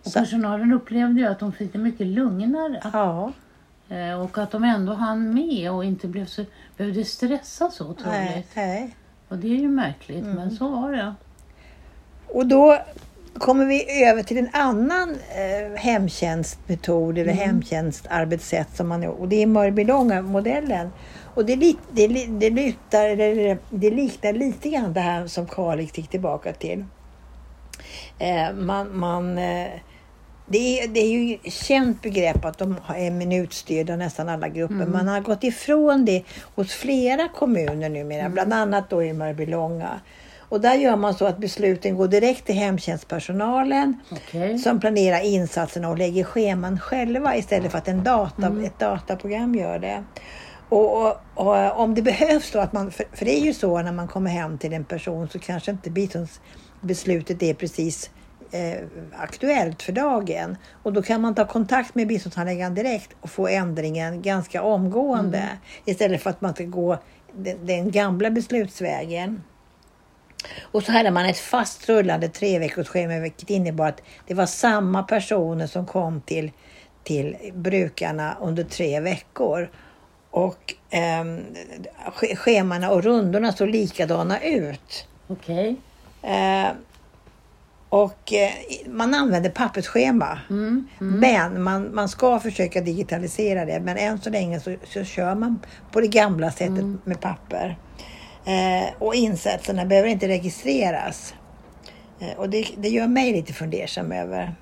Och 0.04 0.12
Så, 0.12 0.20
personalen 0.20 0.74
upplevde 0.74 1.20
ju 1.22 1.28
att 1.28 1.40
de 1.40 1.52
fick 1.54 1.74
det 1.74 1.80
mycket 1.80 2.08
lugnare. 2.08 2.82
ja, 2.94 3.32
Eh, 3.90 4.22
Och 4.22 4.38
att 4.38 4.52
de 4.52 4.64
ändå 4.64 4.94
hann 4.94 5.34
med 5.34 5.72
och 5.72 5.86
inte 5.86 6.08
blev 6.08 6.26
så, 6.26 6.46
behövde 6.78 7.06
stressa 7.06 7.72
så 7.72 7.84
nej, 7.84 7.92
otroligt. 7.92 8.48
nej. 8.56 8.96
Och 9.28 9.38
det 9.38 9.48
är 9.48 9.58
ju 9.60 9.70
märkligt, 9.70 10.26
men 10.26 10.52
så 10.52 10.70
var 10.70 10.92
det. 10.92 11.14
Och 12.28 12.46
då 12.48 12.78
kommer 13.34 13.66
vi 13.66 14.04
över 14.06 14.24
till 14.24 14.38
en 14.38 14.50
annan 14.54 15.10
eh, 15.12 15.80
hemtjänstmetod 15.80 17.18
eller 17.18 17.34
hemtjänstarbetssätt 17.34 18.76
som 18.76 18.88
man 18.88 19.06
och 19.06 19.28
det 19.28 19.44
är 19.44 19.48
Mörbylånga-modellen. 19.48 20.90
Och 21.34 21.46
det, 21.46 21.56
lik- 21.56 21.78
det, 21.92 22.08
li- 22.08 22.28
det, 22.30 22.50
lutar, 22.50 23.06
eller 23.10 23.58
det 23.70 23.90
liknar 23.90 24.34
lite 24.34 24.70
grann 24.70 24.94
det 24.94 25.00
här 25.00 25.28
som 25.28 25.48
Kalix 25.48 25.98
gick 25.98 26.08
tillbaka 26.08 26.54
till. 26.54 26.86
Eh, 28.20 28.54
man, 28.54 28.98
man, 28.98 29.38
eh, 29.38 29.68
det, 30.48 30.80
är, 30.80 30.88
det 30.88 31.00
är 31.00 31.12
ju 31.12 31.38
känt 31.52 32.02
begrepp 32.02 32.46
att 32.46 32.58
de 32.58 32.76
är 32.96 33.12
minutstyrda 33.12 33.96
nästan 33.96 34.30
alla 34.30 34.48
grupper. 34.48 34.86
Man 34.86 35.08
har 35.08 35.20
gått 35.20 35.44
ifrån 35.44 36.06
det 36.06 36.24
hos 36.56 36.74
flera 36.74 37.28
kommuner 37.28 37.90
numera, 37.90 38.30
bland 38.30 38.54
annat 38.54 38.90
då 38.90 39.04
i 39.04 39.14
Mörbylånga. 39.14 40.00
Och 40.40 40.62
där 40.62 40.76
gör 40.76 40.96
man 40.96 41.14
så 41.14 41.26
att 41.26 41.38
besluten 41.38 41.96
går 41.96 42.08
direkt 42.08 42.46
till 42.46 42.56
hemtjänstpersonalen 42.56 44.00
Okej. 44.12 44.58
som 44.60 44.80
planerar 44.80 45.26
insatserna 45.26 45.90
och 45.90 45.98
lägger 45.98 46.24
scheman 46.24 46.80
själva 46.80 47.36
istället 47.36 47.72
för 47.72 47.78
att 47.78 47.88
en 47.88 48.04
data, 48.04 48.56
ett 48.66 48.80
dataprogram 48.80 49.56
gör 49.56 49.80
det. 49.80 50.04
Och, 50.72 51.02
och, 51.02 51.18
och 51.36 51.80
om 51.80 51.96
det 51.96 52.02
behövs 52.02 52.52
då 52.52 52.60
att 52.60 52.74
man, 52.74 52.92
för, 52.92 53.06
för 53.14 53.26
det 53.26 53.40
är 53.40 53.46
ju 53.46 53.54
så 53.54 53.82
när 53.82 53.92
man 53.92 54.08
kommer 54.08 54.32
hem 54.32 54.58
till 54.58 54.74
en 54.74 54.86
person 54.86 55.30
så 55.30 55.40
kanske 55.40 55.72
inte 55.72 55.90
biståndsbeslutet 55.90 57.44
är 57.44 57.54
precis 57.54 58.10
eh, 58.52 58.78
aktuellt 59.16 59.82
för 59.82 59.92
dagen. 59.92 60.58
Och 60.84 60.94
då 60.94 61.02
kan 61.02 61.22
man 61.22 61.36
ta 61.36 61.48
kontakt 61.48 61.96
med 61.96 62.08
biståndshandläggaren 62.08 62.76
direkt 62.76 63.10
och 63.22 63.30
få 63.30 63.48
ändringen 63.48 64.22
ganska 64.22 64.62
omgående. 64.64 65.38
Mm. 65.38 65.58
Istället 65.86 66.24
för 66.24 66.30
att 66.30 66.42
man 66.42 66.54
ska 66.54 66.64
gå 66.64 66.98
den, 67.34 67.66
den 67.66 67.92
gamla 67.92 68.30
beslutsvägen. 68.30 69.44
Och 70.62 70.84
så 70.84 70.92
hade 70.92 71.12
man 71.12 71.26
ett 71.26 71.40
fast 71.40 71.90
rullande 71.90 72.30
treveckorsschema 72.30 73.20
vilket 73.20 73.50
innebar 73.50 73.88
att 73.88 74.02
det 74.28 74.34
var 74.34 74.46
samma 74.46 75.04
personer 75.04 75.68
som 75.68 75.86
kom 75.86 76.22
till, 76.22 76.52
till 77.04 77.38
brukarna 77.54 78.38
under 78.42 78.64
tre 78.64 79.00
veckor. 79.00 79.70
Och 80.32 80.74
eh, 80.90 81.26
schemana 82.36 82.92
och 82.92 83.04
rundorna 83.04 83.52
såg 83.52 83.70
likadana 83.70 84.40
ut. 84.40 85.08
Okej. 85.28 85.76
Okay. 86.22 86.36
Eh, 86.36 86.72
och 87.90 88.34
eh, 88.34 88.52
man 88.88 89.14
använder 89.14 89.50
pappersschema. 89.50 90.40
Mm, 90.50 90.88
mm. 91.02 91.20
Men 91.20 91.64
man, 91.64 91.96
man 91.96 92.10
ska 92.10 92.40
försöka 92.40 92.82
digitalisera 92.82 93.66
det. 93.66 93.80
Men 93.80 93.98
än 93.98 94.22
så 94.22 94.30
länge 94.30 94.60
så, 94.60 94.76
så 94.84 95.04
kör 95.04 95.36
man 95.36 95.60
på 95.92 96.02
det 96.02 96.08
gamla 96.08 96.52
sättet 96.52 96.70
mm. 96.70 97.02
med 97.04 97.22
papper. 97.22 97.78
Eh, 98.46 98.94
och 99.00 99.16
insatserna 99.16 99.86
behöver 99.86 100.10
inte 100.10 100.28
registreras. 100.28 101.34
Eh, 102.20 102.38
och 102.38 102.50
det, 102.50 102.68
det 102.78 102.90
gör 102.90 103.08
mig 103.08 103.34
lite 103.34 103.54
fundersam 103.54 104.12
över. 104.12 104.56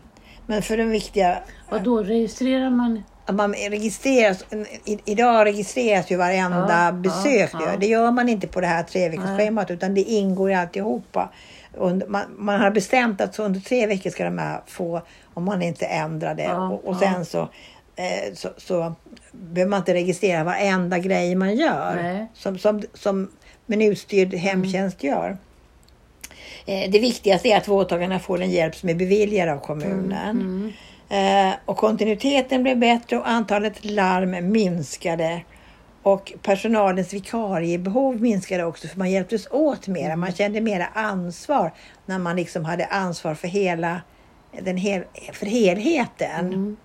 Men 0.48 0.62
för 0.62 0.78
den 0.78 0.90
viktiga... 0.90 1.40
Och 1.70 1.82
då 1.82 2.04
registrerar 2.04 2.70
man? 2.70 3.04
Man 3.32 3.54
registreras, 3.54 4.46
idag 5.06 5.46
registreras 5.46 6.12
ju 6.12 6.16
varenda 6.16 6.86
ja, 6.86 6.92
besök. 6.92 7.50
Ja, 7.54 7.62
ja. 7.66 7.78
Det 7.78 7.88
gör 7.88 8.12
man 8.12 8.30
inte 8.30 8.48
på 8.48 8.62
det 8.62 8.68
här 8.68 8.84
treveckorsschemat 8.84 9.72
utan 9.72 9.94
det 9.94 10.02
ingår 10.02 10.52
i 10.52 10.54
alltihopa. 10.54 11.30
Man, 12.08 12.24
man 12.38 12.62
har 12.62 12.72
bestämt 12.72 13.22
att 13.22 13.40
under 13.40 13.60
tre 13.60 13.88
veckor 13.88 14.10
ska 14.10 14.24
de 14.24 14.38
här 14.38 14.62
få, 14.68 15.02
om 15.34 15.46
man 15.46 15.62
inte 15.62 15.86
ändrar 15.86 16.36
det. 16.36 16.54
Och, 16.54 16.88
och 16.88 16.96
sen 16.96 17.26
så, 17.26 17.42
eh, 17.96 18.34
så, 18.34 18.50
så 18.58 18.94
behöver 19.32 19.70
man 19.70 19.80
inte 19.80 19.94
registrera 19.94 20.44
varenda 20.44 21.00
grej 21.00 21.36
man 21.36 21.56
gör. 21.56 22.28
Som, 22.34 22.58
som, 22.58 22.82
som 22.94 23.32
minutstyrd 23.66 24.34
hemtjänst 24.34 25.04
mm. 25.04 25.16
gör. 25.16 25.38
Eh, 26.66 26.92
det 26.92 27.00
viktigaste 27.00 27.50
är 27.50 27.58
att 27.58 27.68
vårdtagarna 27.68 28.20
får 28.20 28.38
den 28.38 28.50
hjälp 28.50 28.76
som 28.76 28.90
är 28.90 28.96
beviljad 28.96 29.50
av 29.50 29.60
kommunen. 29.60 30.30
Mm. 30.30 30.48
Mm. 30.48 30.72
Eh, 31.10 31.54
och 31.66 31.78
kontinuiteten 31.78 32.64
blev 32.64 32.78
bättre 32.78 33.18
och 33.18 33.30
antalet 33.30 33.86
larm 33.86 34.52
minskade. 34.52 35.42
Och 36.04 36.34
personalens 36.42 37.14
vikariebehov 37.14 38.22
minskade 38.22 38.64
också 38.64 38.88
för 38.88 38.98
man 38.98 39.12
hjälptes 39.12 39.48
åt 39.52 39.88
mera. 39.88 40.16
Man 40.16 40.30
mm. 40.30 40.36
kände 40.36 40.62
mera 40.62 40.88
ansvar 40.94 41.72
när 42.06 42.20
man 42.20 42.36
liksom 42.36 42.66
hade 42.66 42.86
ansvar 42.86 43.34
för 43.36 43.48
hela 43.48 44.02
den 44.62 44.78
hel, 44.78 45.04
för 45.34 45.46
helheten. 45.46 46.78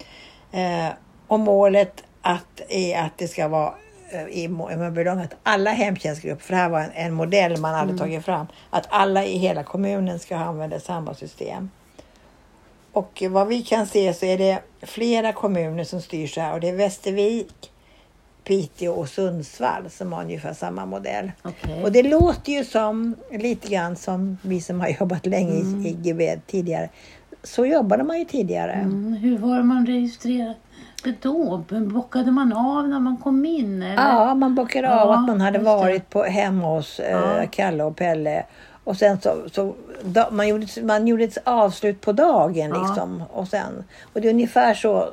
Mm. 0.53 0.87
Eh, 0.89 0.93
och 1.27 1.41
målet 1.41 2.05
att, 2.23 2.61
är 2.69 3.03
att 3.03 3.19
det 3.19 3.29
ska 3.29 3.49
vara 3.49 3.75
eh, 4.13 4.25
i 4.29 4.49
Mörbylång 4.49 5.21
att 5.21 5.37
alla 5.43 5.71
hemtjänstgrupper, 5.71 6.45
för 6.45 6.53
det 6.53 6.59
här 6.59 6.69
var 6.69 6.81
en, 6.81 6.91
en 6.95 7.13
modell 7.13 7.61
man 7.61 7.75
hade 7.75 7.85
mm. 7.85 7.99
tagit 7.99 8.25
fram, 8.25 8.47
att 8.71 8.87
alla 8.89 9.25
i 9.25 9.39
hela 9.39 9.63
kommunen 9.63 10.19
ska 10.19 10.37
använda 10.37 10.81
samma 10.81 11.15
system. 11.15 11.71
Och 12.95 13.23
vad 13.31 13.49
vi 13.49 13.63
kan 13.63 13.87
se 13.87 14.15
så 14.15 14.27
är 14.27 14.39
det 14.39 14.61
flera 14.83 15.33
kommuner 15.33 15.85
som 15.85 16.01
styr 16.01 16.27
så 16.27 16.41
här 16.41 16.55
och 16.55 16.61
det 16.61 16.69
är 16.69 16.77
Västervik, 16.77 17.71
Piteå 18.45 18.93
och 18.93 19.09
Sundsvall 19.09 19.91
som 19.91 20.13
har 20.13 20.23
ungefär 20.23 20.53
samma 20.53 20.87
modell. 20.87 21.33
Okay. 21.45 21.83
Och 21.83 21.93
det 21.93 22.03
låter 22.03 22.53
ju 22.53 22.65
som 22.65 23.15
lite 23.31 23.69
grann 23.69 23.97
som 23.97 24.39
vi 24.43 24.61
som 24.61 24.81
har 24.81 24.89
jobbat 25.01 25.27
länge 25.27 25.61
mm. 25.61 25.87
i 25.87 25.93
GB 25.93 26.37
tidigare. 26.47 26.89
Så 27.43 27.67
jobbade 27.67 28.05
man 28.05 28.19
ju 28.19 28.25
tidigare. 28.25 28.73
Mm. 28.73 29.13
Hur 29.13 29.39
var 29.39 29.63
man 29.63 29.87
registrerad 29.87 30.55
då? 31.21 31.65
Bockade 31.69 32.31
man 32.31 32.53
av 32.53 32.89
när 32.89 33.01
man 33.01 33.17
kom 33.17 33.45
in? 33.45 33.83
Eller? 33.83 34.03
Ja, 34.03 34.35
man 34.35 34.55
bockade 34.55 34.89
ja, 34.89 35.01
av 35.01 35.11
att 35.11 35.27
man 35.27 35.41
hade 35.41 35.59
varit 35.59 36.11
på, 36.11 36.23
hemma 36.23 36.69
hos 36.69 37.01
eh, 37.01 37.11
ja. 37.11 37.47
Kalle 37.51 37.85
och 37.85 37.97
Pelle. 37.97 38.45
Och 38.85 38.97
sen 38.97 39.21
så, 39.21 39.49
så 39.53 39.75
man, 40.31 40.49
gjorde, 40.49 40.67
man 40.83 41.07
gjorde 41.07 41.25
ett 41.25 41.39
avslut 41.45 42.01
på 42.01 42.13
dagen 42.13 42.71
liksom. 42.71 43.23
Och, 43.33 43.49
sen, 43.49 43.85
och 44.13 44.21
det 44.21 44.29
är 44.29 44.33
ungefär 44.33 44.75
så 44.75 45.09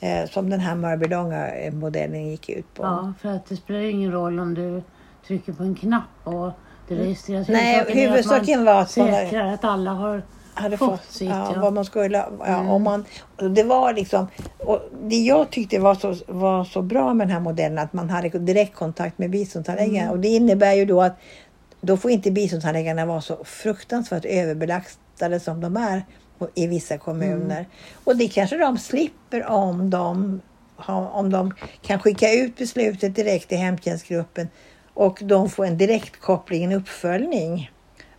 eh, 0.00 0.28
som 0.30 0.50
den 0.50 0.60
här 0.60 0.74
Mörbylånga-modellen 0.74 2.30
gick 2.30 2.48
ut 2.48 2.74
på. 2.74 2.82
Ja, 2.82 3.12
för 3.20 3.28
att 3.28 3.46
det 3.46 3.56
spelar 3.56 3.80
ingen 3.80 4.12
roll 4.12 4.38
om 4.38 4.54
du 4.54 4.82
trycker 5.26 5.52
på 5.52 5.62
en 5.62 5.74
knapp 5.74 6.02
och 6.24 6.50
det 6.88 6.94
registreras. 6.94 7.48
Nej, 7.48 7.84
huvudsaken 7.88 8.64
var 8.64 8.80
att 8.80 8.96
man 8.96 9.06
säkrar 9.08 9.46
att 9.46 9.64
alla 9.64 9.90
har 9.90 10.22
hade 10.54 10.76
fått, 10.76 10.90
fått 10.90 11.12
sitt. 11.12 11.28
Ja, 11.28 11.52
ja. 11.54 11.60
Vad 11.60 11.72
man 11.72 11.84
skulle, 11.84 12.18
ja, 12.38 12.46
mm. 12.46 12.68
om 12.68 12.82
man, 12.82 13.04
det 13.36 13.62
var 13.62 13.92
liksom, 13.92 14.26
och 14.58 14.80
det 15.02 15.16
jag 15.16 15.50
tyckte 15.50 15.78
var 15.78 15.94
så, 15.94 16.14
var 16.26 16.64
så 16.64 16.82
bra 16.82 17.14
med 17.14 17.26
den 17.26 17.32
här 17.32 17.40
modellen 17.40 17.78
att 17.78 17.92
man 17.92 18.10
hade 18.10 18.28
direktkontakt 18.28 19.18
med 19.18 19.30
biståndsanläggaren. 19.30 20.02
Mm. 20.02 20.10
Och 20.10 20.18
det 20.18 20.28
innebär 20.28 20.72
ju 20.72 20.84
då 20.84 21.02
att 21.02 21.18
då 21.82 21.96
får 21.96 22.10
inte 22.10 22.30
biståndsanläggarna 22.30 23.06
vara 23.06 23.20
så 23.20 23.44
fruktansvärt 23.44 24.24
överbelastade 24.24 25.40
som 25.40 25.60
de 25.60 25.76
är 25.76 26.04
i 26.54 26.66
vissa 26.66 26.98
kommuner. 26.98 27.58
Mm. 27.58 27.70
Och 28.04 28.16
det 28.16 28.28
kanske 28.28 28.56
de 28.56 28.78
slipper 28.78 29.46
om 29.46 29.90
de, 29.90 30.40
om 31.12 31.30
de 31.30 31.54
kan 31.82 31.98
skicka 31.98 32.32
ut 32.32 32.56
beslutet 32.56 33.16
direkt 33.16 33.48
till 33.48 33.58
hemtjänstgruppen 33.58 34.48
och 34.94 35.18
de 35.22 35.50
får 35.50 35.66
en 35.66 35.78
direktkoppling, 35.78 36.64
en 36.64 36.72
uppföljning 36.72 37.70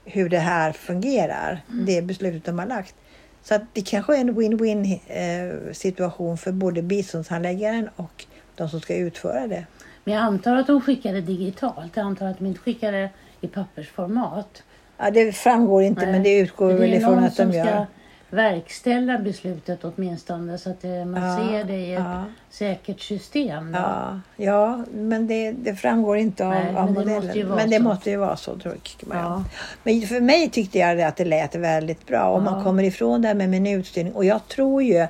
hur 0.06 0.30
det 0.30 0.40
här 0.40 0.72
fungerar, 0.72 1.62
mm. 1.72 1.86
det 1.86 2.02
beslutet 2.02 2.46
de 2.46 2.60
har 2.60 2.66
lagt. 2.66 2.96
Så 3.44 3.56
att 3.56 3.62
det 3.74 3.82
kanske 3.82 4.16
är 4.18 4.22
en 4.22 4.36
win-win 4.36 5.00
eh, 5.08 5.74
situation 5.74 6.38
för 6.38 6.52
både 6.52 6.82
biståndshandläggaren 6.82 7.90
och 7.96 8.26
de 8.56 8.70
som 8.70 8.82
ska 8.82 8.96
utföra 8.96 9.48
det. 9.48 9.66
Men 10.04 10.14
jag 10.14 10.24
antar 10.24 10.56
att 10.56 10.68
de 10.68 10.82
skickar 10.82 11.14
det 11.14 11.22
digitalt. 11.22 11.96
Jag 11.96 12.06
antar 12.06 12.28
att 12.28 12.38
de 12.38 12.46
inte 12.46 12.60
skickar 12.60 12.92
det 12.92 13.10
i 13.44 13.48
pappersformat. 13.48 14.64
Ja, 14.98 15.12
det 15.12 15.32
framgår 15.32 15.84
inte, 15.84 16.02
Nej. 16.02 16.12
men 16.12 16.24
det 16.24 16.40
utgår 16.40 16.74
väl 16.74 16.94
ifrån 16.94 17.24
att 17.24 17.38
de 17.38 17.52
gör 17.52 17.86
verkställa 18.34 19.18
beslutet 19.18 19.80
åtminstone 19.84 20.58
så 20.58 20.70
att 20.70 20.82
det, 20.82 21.06
man 21.06 21.24
ja, 21.24 21.38
ser 21.38 21.64
det 21.64 21.74
i 21.74 21.94
ett 21.94 22.00
ja. 22.00 22.24
säkert 22.50 23.00
system. 23.00 23.72
Då. 23.72 23.80
Ja, 23.80 24.20
ja, 24.36 24.86
men 24.94 25.28
det, 25.28 25.52
det 25.52 25.76
framgår 25.76 26.18
inte 26.18 26.46
av, 26.46 26.50
Nej, 26.50 26.76
av 26.76 26.86
men 26.86 26.94
modellen. 26.94 27.32
Det 27.34 27.46
men 27.46 27.70
det 27.70 27.78
så. 27.78 27.84
måste 27.84 28.10
ju 28.10 28.18
vara 28.18 28.36
så, 28.36 28.60
tror 28.60 28.74
jag. 28.74 29.18
Ja. 29.18 29.44
Men 29.84 30.02
för 30.02 30.22
mig 30.22 30.50
tyckte 30.50 30.80
jag 30.80 31.02
att 31.02 31.16
det 31.16 31.26
lät 31.26 31.56
väldigt 31.56 32.08
bra 32.08 32.28
och 32.28 32.44
man 32.44 32.64
kommer 32.64 32.84
ifrån 32.84 33.22
det 33.22 33.28
här 33.28 33.36
med 33.36 33.50
minutstyrning. 33.50 34.14
Och 34.14 34.26
jag 34.26 34.48
tror 34.48 34.84
ju 34.84 35.08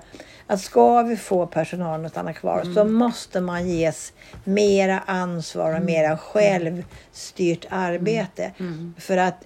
att 0.48 0.62
ska 0.62 1.02
vi 1.02 1.18
få 1.18 1.48
personalen 1.48 2.06
att 2.06 2.12
stanna 2.12 2.34
kvar 2.34 2.62
mm. 2.62 2.76
så 2.76 2.84
måste 2.84 3.42
man 3.42 3.70
ges 3.70 4.14
mera 4.44 5.00
ansvar 5.00 5.70
och 5.70 5.76
mm. 5.76 5.86
mera 5.86 6.18
självstyrt 6.18 7.66
arbete. 7.70 8.52
Mm. 8.58 8.74
mm. 8.74 8.94
För 8.98 9.18
att 9.18 9.46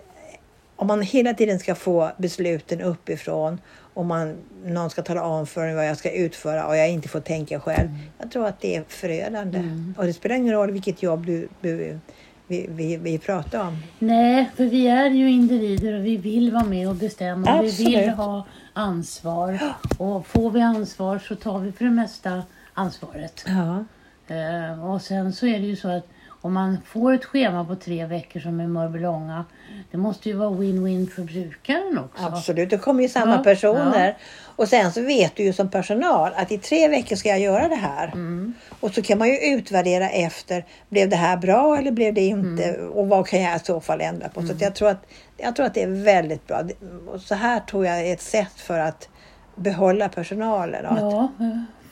om 0.75 0.88
man 0.88 1.01
hela 1.01 1.34
tiden 1.34 1.60
ska 1.60 1.75
få 1.75 2.12
besluten 2.18 2.82
uppifrån 2.82 3.62
och 3.94 4.06
man, 4.06 4.36
någon 4.66 4.89
ska 4.89 5.01
tala 5.01 5.24
om 5.24 5.48
för 5.48 5.62
mig 5.62 5.75
vad 5.75 5.88
jag 5.88 5.98
ska 5.98 6.12
utföra 6.12 6.68
och 6.68 6.77
jag 6.77 6.89
inte 6.89 7.10
får 7.10 7.20
tänka 7.20 7.60
själv. 7.60 7.89
Mm. 7.89 8.01
Jag 8.20 8.32
tror 8.32 8.48
att 8.48 8.62
det 8.62 8.75
är 8.75 8.84
förödande. 8.88 9.58
Mm. 9.58 9.96
Och 9.98 10.06
det 10.06 10.13
spelar 10.13 10.36
ingen 10.36 10.54
roll 10.54 10.72
vilket 10.72 11.04
jobb 11.04 11.25
du, 11.25 11.48
du 11.62 12.00
vi, 12.48 12.66
vi, 12.70 12.98
vi 12.98 13.20
pratar 13.20 13.68
om. 13.68 13.77
Nej, 14.00 14.50
för 14.56 14.66
vi 14.66 14.88
är 14.88 15.10
ju 15.10 15.32
individer 15.32 16.00
och 16.00 16.06
vi 16.06 16.18
vill 16.18 16.51
vara 16.51 16.63
med 16.63 16.89
och 16.89 16.96
bestämma. 16.96 17.50
Absolut. 17.50 17.80
Vi 17.80 17.96
vill 17.96 18.10
ha 18.10 18.46
ansvar. 18.74 19.60
Och 19.98 20.27
får 20.27 20.51
vi 20.51 20.62
ansvar 20.62 21.20
så 21.20 21.36
tar 21.36 21.60
vi 21.60 21.72
för 21.72 21.86
det 21.86 21.92
mesta 21.92 22.44
ansvaret. 22.74 23.46
Ja. 23.48 23.86
Uh, 24.32 24.86
och 24.86 25.01
sen 25.01 25.34
så 25.34 25.48
är 25.48 25.60
det 25.60 25.66
ju 25.66 25.75
så 25.75 25.89
att 25.89 26.08
om 26.41 26.53
man 26.53 26.77
får 26.86 27.13
ett 27.13 27.25
schema 27.25 27.65
på 27.65 27.75
tre 27.75 28.06
veckor 28.06 28.39
som 28.39 28.60
är 28.60 28.67
Mörbylånga, 28.67 29.46
det 29.91 29.98
måste 29.98 30.29
ju 30.29 30.36
vara 30.36 30.50
win-win 30.50 31.10
för 31.10 31.22
brukaren 31.22 31.98
också. 31.98 32.25
Absolut, 32.25 32.70
det 32.70 32.77
kommer 32.77 33.03
ju 33.03 33.10
samma 33.10 33.36
ja, 33.36 33.44
personer. 33.44 34.08
Ja. 34.08 34.13
Och 34.56 34.67
sen 34.67 34.91
så 34.91 35.01
vet 35.01 35.36
du 35.36 35.44
ju 35.44 35.53
som 35.53 35.70
personal 35.70 36.32
att 36.36 36.51
i 36.51 36.58
tre 36.58 36.88
veckor 36.88 37.15
ska 37.15 37.29
jag 37.29 37.39
göra 37.39 37.67
det 37.67 37.75
här. 37.75 38.08
Mm. 38.08 38.53
Och 38.79 38.94
så 38.94 39.01
kan 39.01 39.17
man 39.17 39.27
ju 39.27 39.38
utvärdera 39.38 40.10
efter, 40.10 40.65
blev 40.89 41.10
det 41.10 41.15
här 41.15 41.38
bra 41.38 41.77
eller 41.77 41.91
blev 41.91 42.13
det 42.13 42.25
inte? 42.25 42.63
Mm. 42.63 42.91
Och 42.91 43.08
vad 43.08 43.27
kan 43.27 43.41
jag 43.41 43.56
i 43.56 43.60
så 43.60 43.82
fall 43.82 44.01
ändra 44.01 44.29
på? 44.29 44.39
Mm. 44.39 44.58
Så 44.60 44.63
jag, 44.65 44.75
tror 44.75 44.89
att, 44.89 45.06
jag 45.38 45.56
tror 45.56 45.65
att 45.65 45.74
det 45.74 45.84
är 45.84 46.03
väldigt 46.03 46.48
bra. 46.48 46.62
Och 47.08 47.22
så 47.22 47.36
här 47.36 47.60
tror 47.60 47.86
jag 47.86 48.08
är 48.08 48.13
ett 48.13 48.22
sätt 48.22 48.53
för 48.56 48.79
att 48.79 49.10
behålla 49.56 50.10
personalen. 50.10 50.86
Ja, 50.86 51.32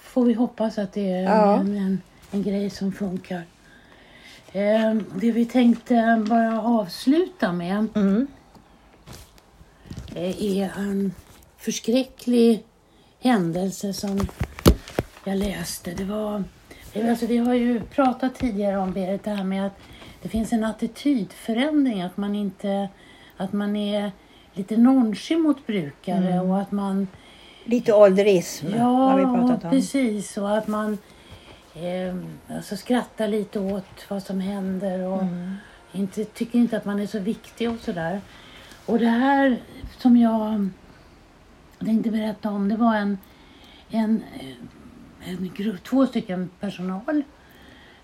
får 0.01 0.25
vi 0.25 0.33
hoppas 0.33 0.77
att 0.77 0.93
det 0.93 1.11
är 1.11 1.23
ja. 1.23 1.59
en, 1.59 1.77
en, 1.77 2.01
en 2.31 2.43
grej 2.43 2.69
som 2.69 2.91
funkar. 2.91 3.43
Eh, 4.55 4.95
det 5.15 5.31
vi 5.31 5.45
tänkte 5.45 6.24
bara 6.29 6.62
avsluta 6.62 7.53
med 7.53 7.88
mm. 7.95 8.27
Eh, 10.15 10.43
är 10.43 10.71
en 10.77 11.13
förskräcklig 11.57 12.63
händelse 13.19 13.93
som 13.93 14.19
jag 15.24 15.38
läste. 15.38 15.91
Det 15.91 16.03
var 16.03 16.43
Alltså, 17.09 17.25
vi 17.25 17.38
har 17.38 17.53
ju 17.53 17.81
pratat 17.81 18.35
tidigare 18.35 18.77
om 18.77 18.91
Berit, 18.93 19.24
det 19.24 19.31
här 19.31 19.43
med 19.43 19.65
att 19.65 19.77
det 20.21 20.29
finns 20.29 20.53
en 20.53 20.63
attitydförändring. 20.63 22.01
Att 22.01 22.17
man 22.17 22.35
inte 22.35 22.89
att 23.38 23.53
man 23.53 23.75
är 23.75 24.12
lite 24.53 24.77
nonchig 24.77 25.39
mot 25.39 25.67
brukare 25.67 26.31
Mm. 26.33 26.50
och 26.51 26.62
att 26.62 26.71
man 26.71 27.07
Lite 27.65 27.93
ålderism 27.93 28.65
har 28.74 29.15
vi 29.17 29.21
Ja, 29.24 29.33
pratat 29.35 29.63
om. 29.63 29.69
precis. 29.69 30.38
Och 30.38 30.57
att 30.57 30.67
man 30.67 30.97
eh, 31.75 32.15
alltså 32.55 32.77
skrattar 32.77 33.27
lite 33.27 33.60
åt 33.60 34.05
vad 34.10 34.24
som 34.24 34.39
händer 34.39 35.08
och 35.08 35.22
Mm. 35.22 35.55
inte, 35.91 36.25
tycker 36.25 36.60
inte 36.60 36.77
att 36.77 36.86
man 36.86 37.00
är 37.00 37.08
så 37.08 37.20
viktig 37.20 37.70
och 37.70 37.79
sådär. 37.79 38.22
Och 38.86 39.00
det 39.00 39.08
här 39.10 39.58
som 39.98 40.17
jag 40.17 40.70
tänkte 41.79 42.12
berätta 42.12 42.50
om, 42.50 42.70
det 42.70 42.75
var 42.77 42.96
en, 42.96 43.17
en, 43.89 44.24
en 45.25 45.51
grupp, 45.55 45.84
två 45.84 46.05
stycken 46.08 46.50
personal 46.60 47.24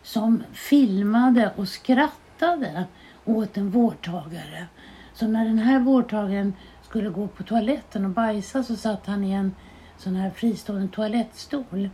som 0.04 0.44
filmade 0.54 1.52
och 1.56 1.68
skrattade 1.68 2.86
åt 3.26 3.58
en 3.58 3.70
vårdtagare. 3.70 4.66
Så 5.14 5.28
när 5.28 5.46
den 5.46 5.60
här 5.60 5.80
vårdtagaren 5.80 6.54
skulle 6.84 7.10
gå 7.10 7.28
på 7.28 7.44
toaletten 7.44 8.06
och 8.06 8.12
bajsa 8.12 8.64
så 8.64 8.76
satt 8.76 9.06
han 9.06 9.24
i 9.24 9.32
en 9.32 9.56
sån 9.98 10.16
här 10.16 10.30
fristående 10.30 10.88
toalettstol. 10.88 11.90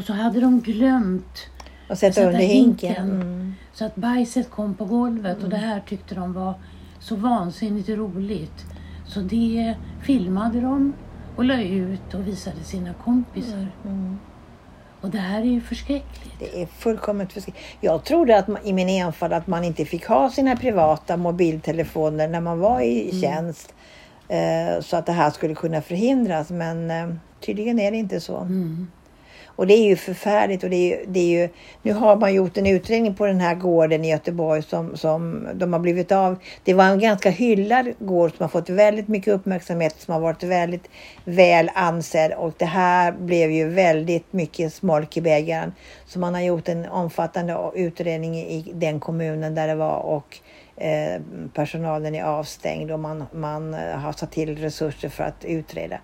Och 0.00 0.06
så 0.06 0.12
hade 0.12 0.40
de 0.40 0.60
glömt 0.60 1.46
Och 1.90 1.98
sätta 1.98 2.12
sätta 2.14 2.26
under 2.26 2.40
hinken. 2.40 2.88
hinken. 2.94 3.10
Mm. 3.22 3.54
så 3.72 3.84
att 3.84 3.96
bajset 3.96 4.50
kom 4.50 4.74
på 4.74 4.84
golvet 4.84 5.42
och 5.42 5.48
det 5.50 5.56
här 5.56 5.80
tyckte 5.88 6.14
de 6.14 6.32
var 6.32 6.54
så 7.00 7.16
vansinnigt 7.16 7.88
roligt. 7.88 8.64
Så 9.06 9.20
det 9.20 9.74
filmade 10.02 10.60
de 10.60 10.92
och 11.36 11.44
la 11.44 11.60
ut 11.60 12.14
och 12.14 12.26
visade 12.26 12.64
sina 12.64 12.94
kompisar. 12.94 13.66
Mm. 13.84 14.18
Och 15.00 15.10
det 15.10 15.18
här 15.18 15.40
är 15.40 15.44
ju 15.44 15.60
förskräckligt. 15.60 16.34
Det 16.38 16.62
är 16.62 16.66
fullkomligt 16.66 17.32
förskräckligt. 17.32 17.66
Jag 17.80 18.04
trodde 18.04 18.38
att 18.38 18.48
man, 18.48 18.58
i 18.64 18.72
min 18.72 18.88
enfald 18.88 19.32
att 19.32 19.46
man 19.46 19.64
inte 19.64 19.84
fick 19.84 20.06
ha 20.06 20.30
sina 20.30 20.56
privata 20.56 21.16
mobiltelefoner 21.16 22.28
när 22.28 22.40
man 22.40 22.58
var 22.58 22.80
i 22.80 23.08
Mm. 23.10 23.22
tjänst. 23.22 23.74
Eh, 24.28 24.80
så 24.80 24.96
att 24.96 25.06
det 25.06 25.12
här 25.12 25.30
skulle 25.30 25.54
kunna 25.54 25.82
förhindras. 25.82 26.50
Men 26.50 26.90
eh, 26.90 27.08
tydligen 27.40 27.78
är 27.78 27.90
det 27.90 27.96
inte 27.96 28.20
så. 28.20 28.36
Mm. 28.38 28.86
Och 29.60 29.66
det 29.66 29.74
är 29.74 29.86
ju 29.86 29.96
förfärligt. 29.96 30.64
Och 30.64 30.70
det 30.70 30.76
är 30.76 30.98
ju, 30.98 31.04
det 31.06 31.20
är 31.20 31.42
ju, 31.42 31.48
nu 31.82 31.92
har 31.92 32.16
man 32.16 32.34
gjort 32.34 32.56
en 32.56 32.66
utredning 32.66 33.14
på 33.14 33.26
den 33.26 33.40
här 33.40 33.54
gården 33.54 34.04
i 34.04 34.10
Göteborg 34.10 34.62
som, 34.62 34.96
som 34.96 35.48
de 35.54 35.72
har 35.72 35.80
blivit 35.80 36.12
av. 36.12 36.36
Det 36.64 36.74
var 36.74 36.84
en 36.84 36.98
ganska 36.98 37.30
hyllad 37.30 37.92
gård 37.98 38.30
som 38.30 38.44
har 38.44 38.48
fått 38.48 38.68
väldigt 38.68 39.08
mycket 39.08 39.34
uppmärksamhet, 39.34 39.94
som 39.98 40.14
har 40.14 40.20
varit 40.20 40.42
väldigt 40.42 40.88
väl 41.24 41.70
ansedd. 41.74 42.32
Och 42.32 42.52
det 42.56 42.64
här 42.64 43.12
blev 43.12 43.50
ju 43.50 43.68
väldigt 43.68 44.32
mycket 44.32 44.74
smolk 44.74 45.16
i 45.16 45.20
bägaren. 45.20 45.72
Så 46.06 46.18
man 46.18 46.34
har 46.34 46.40
gjort 46.40 46.68
en 46.68 46.86
omfattande 46.86 47.70
utredning 47.74 48.36
i 48.36 48.72
den 48.74 49.00
kommunen 49.00 49.54
där 49.54 49.68
det 49.68 49.74
var 49.74 49.98
och 49.98 50.38
eh, 50.80 51.20
personalen 51.54 52.14
är 52.14 52.22
avstängd 52.24 52.90
och 52.90 53.00
man, 53.00 53.24
man 53.32 53.74
eh, 53.74 53.96
har 53.98 54.12
satt 54.12 54.32
till 54.32 54.58
resurser 54.58 55.08
för 55.08 55.24
att 55.24 55.44
utreda. 55.44 55.98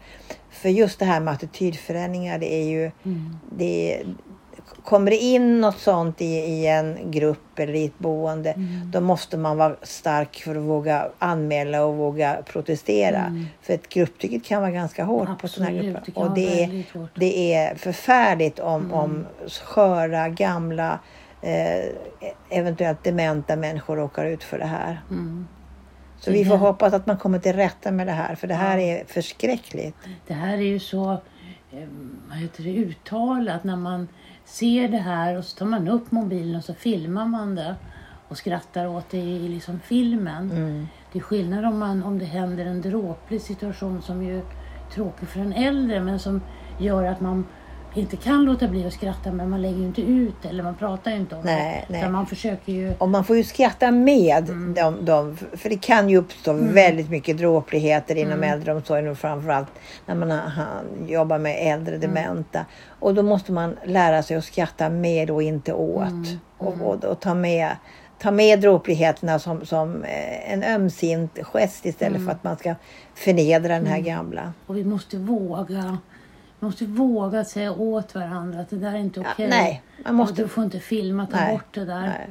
För 0.51 0.69
just 0.69 0.99
det 0.99 1.05
här 1.05 1.21
med 1.21 1.35
attitydförändringar, 1.35 2.39
det 2.39 2.53
är 2.55 2.65
ju 2.65 2.91
Mm. 3.05 3.37
det 3.53 4.03
kommer 4.85 5.11
det 5.11 5.17
in 5.17 5.61
något 5.61 5.79
sånt 5.79 6.21
i, 6.21 6.25
i 6.35 6.67
en 6.67 7.11
grupp 7.11 7.59
eller 7.59 7.75
i 7.75 7.85
ett 7.85 7.99
boende, 7.99 8.51
Mm. 8.53 8.91
då 8.91 9.01
måste 9.01 9.37
man 9.37 9.57
vara 9.57 9.77
stark 9.83 10.37
för 10.37 10.57
att 10.57 10.63
våga 10.63 11.09
anmäla 11.19 11.85
och 11.85 11.97
våga 11.97 12.37
protestera. 12.47 13.19
Mm. 13.21 13.47
För 13.63 13.75
ett 13.75 13.89
grupptrycket 13.89 14.45
kan 14.45 14.61
vara 14.63 14.71
ganska 14.71 15.05
hårt 15.05 15.41
på 15.41 15.49
sådana 15.49 15.71
här 15.71 15.79
Absolut, 15.79 15.95
grupper. 16.07 16.13
det 16.13 16.29
Och 16.29 16.35
det 16.35 16.65
är, 16.65 16.85
det 17.15 17.55
är 17.55 17.75
förfärligt 17.75 18.59
om, 18.59 18.81
Mm. 18.85 18.93
om 18.93 19.27
sköra, 19.65 20.29
gamla, 20.29 20.99
eh, 21.47 22.59
eventuellt 22.59 23.05
dementa 23.05 23.57
människor 23.57 23.97
råkar 23.97 24.25
ut 24.27 24.45
för 24.45 24.59
det 24.59 24.65
här. 24.67 25.01
Mm. 25.11 25.47
Så 26.21 26.31
Det 26.31 26.37
vi 26.37 26.45
får 26.45 26.55
är- 26.55 26.59
hoppas 26.59 26.93
att 26.93 27.07
man 27.07 27.19
kommer 27.19 27.39
till 27.39 27.53
rätta 27.53 27.91
med 27.91 28.07
det 28.07 28.13
här, 28.13 28.35
för 28.35 28.47
det 28.47 28.55
här 28.55 28.79
Ja. 28.79 28.85
är 28.85 29.05
förskräckligt. 29.05 29.97
Det 30.27 30.35
här 30.35 30.55
är 30.59 30.63
ju 30.63 30.79
så 30.79 31.13
eh, 31.73 31.89
vad 32.29 32.39
heter 32.39 32.63
det, 32.63 32.71
uttalat 32.77 33.65
när 33.65 33.77
man 33.77 34.09
ser 34.45 34.89
det 34.89 34.99
här 34.99 35.39
och 35.39 35.45
så 35.45 35.59
tar 35.59 35.67
man 35.67 35.89
upp 35.89 36.13
mobilen 36.13 36.57
och 36.57 36.65
så 36.65 36.75
filmar 36.75 37.27
man 37.27 37.55
det 37.55 37.75
och 38.29 38.37
skrattar 38.39 38.87
åt 38.87 39.11
det 39.11 39.19
i 39.19 39.49
liksom 39.49 39.81
filmen. 39.81 40.51
Mm. 40.51 40.87
Det 41.13 41.19
är 41.19 41.23
skillnad 41.23 41.65
om, 41.65 41.79
man, 41.79 42.03
om 42.03 42.19
det 42.19 42.25
händer 42.25 42.67
en 42.67 42.81
dråplig 42.81 43.41
situation 43.43 44.03
som 44.03 44.23
ju 44.23 44.39
är 44.39 44.45
tråkig 44.95 45.29
för 45.29 45.41
en 45.41 45.53
äldre 45.53 46.01
men 46.01 46.19
som 46.19 46.41
gör 46.79 47.05
att 47.05 47.21
man 47.21 47.45
inte 48.01 48.17
kan 48.17 48.45
låta 48.45 48.69
bli 48.69 48.87
att 48.87 48.93
skratta 48.93 49.33
men 49.33 49.51
man 49.51 49.63
lägger 49.63 49.77
ju 49.79 49.85
inte 49.87 50.03
ut 50.03 50.45
eller 50.45 50.63
man 50.63 50.75
pratar 50.75 51.11
ju 51.11 51.17
inte 51.17 51.35
om 51.35 51.41
Nej, 51.45 51.85
det. 51.89 52.01
nej. 52.01 52.11
Man 52.11 52.27
försöker 52.27 52.73
ju... 52.73 52.95
Och 52.99 53.09
man 53.09 53.25
får 53.25 53.37
ju 53.37 53.45
skratta 53.45 53.91
med 53.91 54.49
Mm. 54.49 54.75
dem, 54.75 55.05
dem, 55.05 55.37
för 55.53 55.69
det 55.69 55.77
kan 55.83 56.09
ju 56.11 56.17
uppstå 56.17 56.53
väldigt 56.53 57.11
mycket 57.11 57.39
dråpligheter 57.39 58.17
inom 58.17 58.33
Mm. 58.33 58.53
äldreomsorgen 58.53 59.09
och 59.09 59.19
framförallt 59.19 59.69
när 60.07 60.15
man 60.15 60.31
han, 60.31 60.85
jobbar 61.09 61.39
med 61.39 61.57
Mm. 61.61 61.73
äldre 61.81 61.97
dementa. 61.99 62.65
Och 62.89 63.15
då 63.15 63.23
måste 63.23 63.53
man 63.53 63.77
lära 63.85 64.23
sig 64.23 64.37
att 64.37 64.45
skratta 64.45 64.89
med 64.89 65.31
och 65.31 65.43
inte 65.43 65.73
åt. 65.73 66.03
Mm. 66.09 66.25
Och, 66.59 66.81
och, 66.81 67.05
och 67.05 67.21
ta 67.21 67.35
med 67.35 67.69
Ta 68.19 68.31
med 68.31 68.61
dråpligheterna 68.61 69.39
som, 69.39 69.67
som 69.67 70.03
eh, 70.05 70.53
en 70.53 70.63
ömsint 70.63 71.39
gest 71.43 71.87
istället 71.87 72.17
Mm. 72.17 72.27
för 72.27 72.33
att 72.35 72.45
man 72.45 72.57
ska 72.57 72.75
förnedra 73.15 73.69
den 73.75 73.87
här 73.87 73.99
gamla. 74.01 74.53
Och 74.67 74.77
vi 74.77 74.85
måste 74.85 75.17
våga. 75.17 75.99
Måste 76.67 76.85
våga 76.85 77.45
säga 77.45 77.73
åt 77.73 78.15
varandra 78.15 78.61
att 78.61 78.71
det 78.71 78.77
där 78.77 78.93
är 78.93 78.97
inte 78.99 79.21
Ja, 79.21 79.27
okej. 79.33 79.49
nej, 79.49 79.83
man 80.05 80.11
Och 80.13 80.15
måste... 80.17 80.43
du 80.43 80.49
får 80.49 80.65
inte 80.65 80.81
filma, 80.81 81.27
ta 81.27 81.37
Nej, 81.37 81.53
bort 81.53 81.75
det 81.75 81.85
där. 81.85 82.27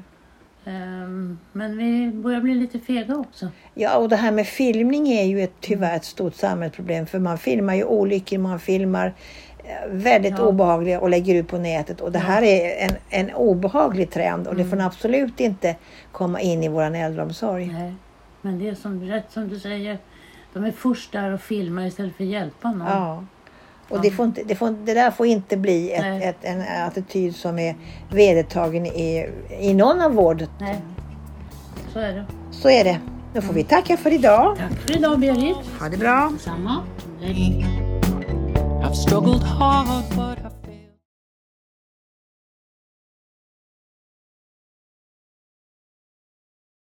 Ehm, 0.66 1.40
men 1.52 1.78
vi 1.78 2.12
börjar 2.12 2.42
bli 2.42 2.56
lite 2.56 2.80
fega 2.80 3.16
också. 3.16 3.48
Ja, 3.74 3.98
och 3.98 4.10
det 4.10 4.16
här 4.16 4.32
med 4.32 4.48
filmning 4.48 5.08
är 5.08 5.24
ju 5.24 5.42
ett, 5.44 5.54
tyvärr 5.60 5.96
ett 5.96 6.06
stort 6.06 6.36
samhällsproblem. 6.36 7.06
För 7.06 7.20
man 7.20 7.38
filmar 7.38 7.74
ju 7.76 7.84
olyckor, 7.84 8.38
man 8.38 8.60
filmar 8.60 9.14
eh, 9.58 9.90
väldigt 9.92 10.38
Ja. 10.38 10.44
obehagliga 10.46 11.00
och 11.00 11.10
lägger 11.10 11.36
ut 11.36 11.48
på 11.48 11.58
nätet. 11.58 12.02
Och 12.02 12.12
det 12.12 12.20
här 12.20 12.42
är 12.42 12.86
en, 12.88 12.96
en 13.10 13.36
obehaglig 13.36 14.12
trend 14.12 14.48
och 14.48 14.56
det 14.56 14.66
får 14.66 14.82
absolut 14.82 15.40
inte 15.40 15.76
komma 16.12 16.40
in 16.42 16.64
i 16.64 16.68
våran 16.70 16.96
äldreomsorg. 16.96 17.66
Nej. 17.74 17.94
Men 18.42 18.60
det 18.60 18.70
är 18.70 18.76
som, 18.76 19.02
rätt 19.04 19.32
som 19.32 19.48
du 19.50 19.60
säger. 19.60 19.98
De 20.54 20.64
är 20.64 20.72
först 20.72 21.12
där 21.12 21.32
och 21.34 21.42
filmar 21.42 21.86
istället 21.86 22.16
för 22.16 22.24
att 22.24 22.30
hjälpa 22.30 22.72
någon. 22.72 22.88
Ja. 22.88 23.24
Och 23.90 24.02
det, 24.02 24.12
får 24.12 24.26
inte, 24.26 24.44
det, 24.44 24.56
får, 24.56 24.70
det 24.86 24.94
där 24.94 25.12
får 25.12 25.26
inte 25.26 25.58
bli 25.58 25.92
ett, 25.92 26.24
ett, 26.24 26.38
en 26.42 26.62
attityd 26.88 27.36
som 27.36 27.60
är 27.60 27.76
vedertagen 28.10 28.86
i, 28.86 29.30
i 29.60 29.74
någon 29.74 30.02
av 30.02 30.12
vård. 30.12 30.46
Nej. 30.60 30.82
Så 31.94 32.00
är 32.00 32.14
det. 32.14 32.26
Så 32.52 32.70
är 32.70 32.84
det. 32.84 33.00
Då 33.34 33.42
får 33.42 33.54
vi 33.54 33.64
tacka 33.64 33.98
för 33.98 34.14
idag. 34.14 34.58
Tack 34.58 34.80
för 34.80 34.98
idag 34.98 35.20
Berit. 35.20 35.58
Ha 35.80 35.90
det 35.90 35.98
bra. 35.98 36.32
Samma. 36.40 36.82
Hej. 37.22 37.66